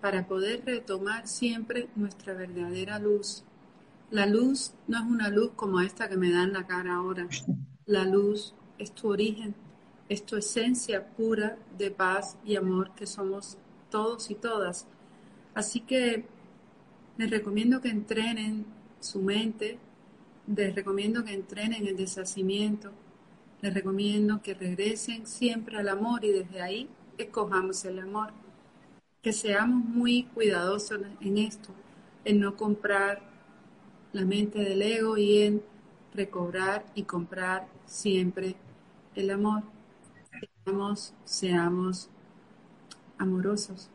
para 0.00 0.26
poder 0.26 0.64
retomar 0.64 1.26
siempre 1.26 1.88
nuestra 1.96 2.34
verdadera 2.34 2.98
luz. 2.98 3.44
La 4.12 4.26
luz 4.26 4.74
no 4.88 4.98
es 4.98 5.04
una 5.04 5.30
luz 5.30 5.52
como 5.56 5.80
esta 5.80 6.06
que 6.06 6.18
me 6.18 6.30
da 6.30 6.42
en 6.42 6.52
la 6.52 6.66
cara 6.66 6.96
ahora. 6.96 7.26
La 7.86 8.04
luz 8.04 8.54
es 8.76 8.92
tu 8.92 9.08
origen, 9.08 9.54
es 10.10 10.26
tu 10.26 10.36
esencia 10.36 11.14
pura 11.16 11.56
de 11.78 11.90
paz 11.90 12.36
y 12.44 12.56
amor 12.56 12.94
que 12.94 13.06
somos 13.06 13.56
todos 13.88 14.30
y 14.30 14.34
todas. 14.34 14.86
Así 15.54 15.80
que 15.80 16.26
les 17.16 17.30
recomiendo 17.30 17.80
que 17.80 17.88
entrenen 17.88 18.66
su 19.00 19.22
mente, 19.22 19.78
les 20.46 20.74
recomiendo 20.74 21.24
que 21.24 21.32
entrenen 21.32 21.86
el 21.86 21.96
deshacimiento, 21.96 22.90
les 23.62 23.72
recomiendo 23.72 24.42
que 24.42 24.52
regresen 24.52 25.26
siempre 25.26 25.78
al 25.78 25.88
amor 25.88 26.22
y 26.22 26.32
desde 26.32 26.60
ahí 26.60 26.90
escojamos 27.16 27.82
el 27.86 27.98
amor. 27.98 28.34
Que 29.22 29.32
seamos 29.32 29.82
muy 29.86 30.24
cuidadosos 30.24 31.00
en 31.22 31.38
esto, 31.38 31.70
en 32.26 32.40
no 32.40 32.58
comprar 32.58 33.31
la 34.12 34.24
mente 34.24 34.58
del 34.58 34.82
ego 34.82 35.16
y 35.16 35.42
en 35.42 35.62
recobrar 36.14 36.84
y 36.94 37.04
comprar 37.04 37.66
siempre 37.86 38.54
el 39.14 39.30
amor. 39.30 39.62
Seamos, 40.64 41.14
seamos 41.24 42.10
amorosos. 43.18 43.88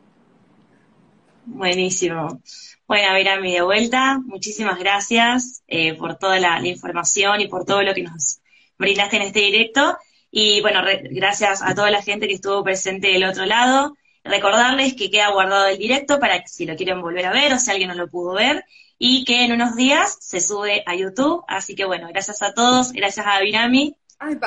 Buenísimo. 1.44 2.42
Bueno, 2.86 3.30
a 3.30 3.40
mi 3.40 3.52
de 3.52 3.62
vuelta, 3.62 4.18
muchísimas 4.24 4.78
gracias 4.78 5.62
eh, 5.66 5.94
por 5.94 6.16
toda 6.16 6.38
la, 6.38 6.66
información 6.66 7.40
y 7.40 7.48
por 7.48 7.64
todo 7.64 7.82
lo 7.82 7.94
que 7.94 8.02
nos 8.02 8.40
brindaste 8.78 9.16
en 9.16 9.22
este 9.22 9.40
directo. 9.40 9.96
Y 10.30 10.60
bueno, 10.60 10.82
gracias 11.10 11.62
a 11.62 11.74
toda 11.74 11.90
la 11.90 12.02
gente 12.02 12.28
que 12.28 12.34
estuvo 12.34 12.62
presente 12.62 13.08
del 13.08 13.24
otro 13.24 13.46
lado. 13.46 13.96
Recordarles 14.24 14.94
que 14.94 15.10
queda 15.10 15.30
guardado 15.30 15.68
el 15.68 15.78
directo 15.78 16.18
para 16.20 16.40
que 16.40 16.48
si 16.48 16.66
lo 16.66 16.76
quieren 16.76 17.00
volver 17.00 17.24
a 17.26 17.32
ver 17.32 17.54
o 17.54 17.58
si 17.58 17.70
alguien 17.70 17.88
no 17.88 17.94
lo 17.94 18.08
pudo 18.08 18.34
ver 18.34 18.64
y 18.98 19.24
que 19.24 19.44
en 19.44 19.52
unos 19.52 19.76
días 19.76 20.18
se 20.20 20.40
sube 20.40 20.82
a 20.86 20.94
YouTube. 20.94 21.44
Así 21.48 21.74
que 21.74 21.84
bueno, 21.84 22.08
gracias 22.08 22.42
a 22.42 22.52
todos, 22.52 22.92
gracias 22.92 23.26
a 23.26 23.40
Virami 23.40 23.96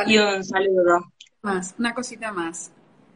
y 0.08 0.18
un 0.18 0.44
saludo. 0.44 1.12
Más, 1.42 1.74
una 1.80 1.94
cosita 1.94 2.32
más. 2.32 2.72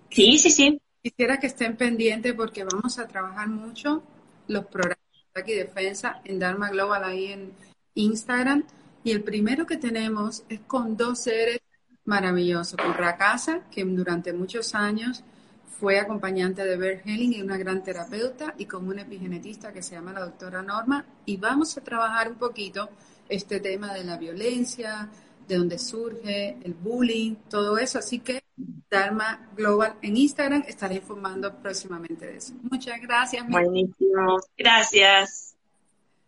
Sí, 0.10 0.40
sí, 0.40 0.50
sí. 0.50 0.82
Quisiera 1.02 1.40
que 1.40 1.48
estén 1.48 1.76
pendientes 1.76 2.34
porque 2.34 2.64
vamos 2.64 2.98
a 2.98 3.08
trabajar 3.08 3.48
mucho 3.48 4.02
los 4.48 4.66
programas 4.66 4.98
de 5.36 5.42
aquí 5.42 5.54
defensa 5.54 6.22
en 6.24 6.40
Dharma 6.40 6.70
Global 6.70 7.04
ahí 7.04 7.34
en 7.34 7.54
Instagram 7.94 8.64
y 9.04 9.12
el 9.12 9.24
primero 9.24 9.68
que 9.68 9.78
tenemos 9.78 10.44
es 10.50 10.62
con 10.62 10.98
dos 10.98 11.20
seres 11.20 11.60
maravillosos, 12.06 12.78
con 12.78 12.94
Rakasa, 12.94 13.62
que 13.70 13.84
durante 13.84 14.34
muchos 14.34 14.74
años 14.74 15.24
fue 15.80 16.00
acompañante 16.00 16.64
de 16.64 16.78
Bert 16.78 17.06
Helling 17.06 17.34
y 17.34 17.42
una 17.42 17.58
gran 17.58 17.84
terapeuta, 17.84 18.54
y 18.58 18.66
con 18.66 18.88
una 18.88 19.02
epigenetista 19.02 19.74
que 19.74 19.84
se 19.84 19.96
llama 19.96 20.14
la 20.14 20.22
doctora 20.22 20.62
Norma, 20.62 21.06
y 21.26 21.38
vamos 21.38 21.78
a 21.78 21.82
trabajar 21.82 22.30
un 22.30 22.36
poquito 22.36 22.90
este 23.28 23.60
tema 23.60 23.94
de 23.94 24.04
la 24.04 24.18
violencia, 24.18 25.10
de 25.48 25.58
dónde 25.58 25.78
surge, 25.78 26.58
el 26.64 26.74
bullying, 26.74 27.36
todo 27.50 27.78
eso. 27.78 28.00
Así 28.00 28.20
que 28.20 28.44
Dharma 28.90 29.50
Global 29.56 29.96
en 30.02 30.18
Instagram 30.18 30.64
estaré 30.68 30.96
informando 30.96 31.54
próximamente 31.56 32.26
de 32.26 32.38
eso. 32.38 32.54
Muchas 32.64 33.00
gracias. 33.02 33.48
Buenísimo. 33.48 34.40
Gracias. 34.58 35.56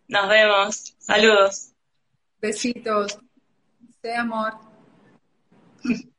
Nos 0.08 0.28
vemos. 0.28 0.94
Saludos. 0.98 1.72
Besitos. 2.40 3.18
De 4.02 4.14
amor. 4.14 4.54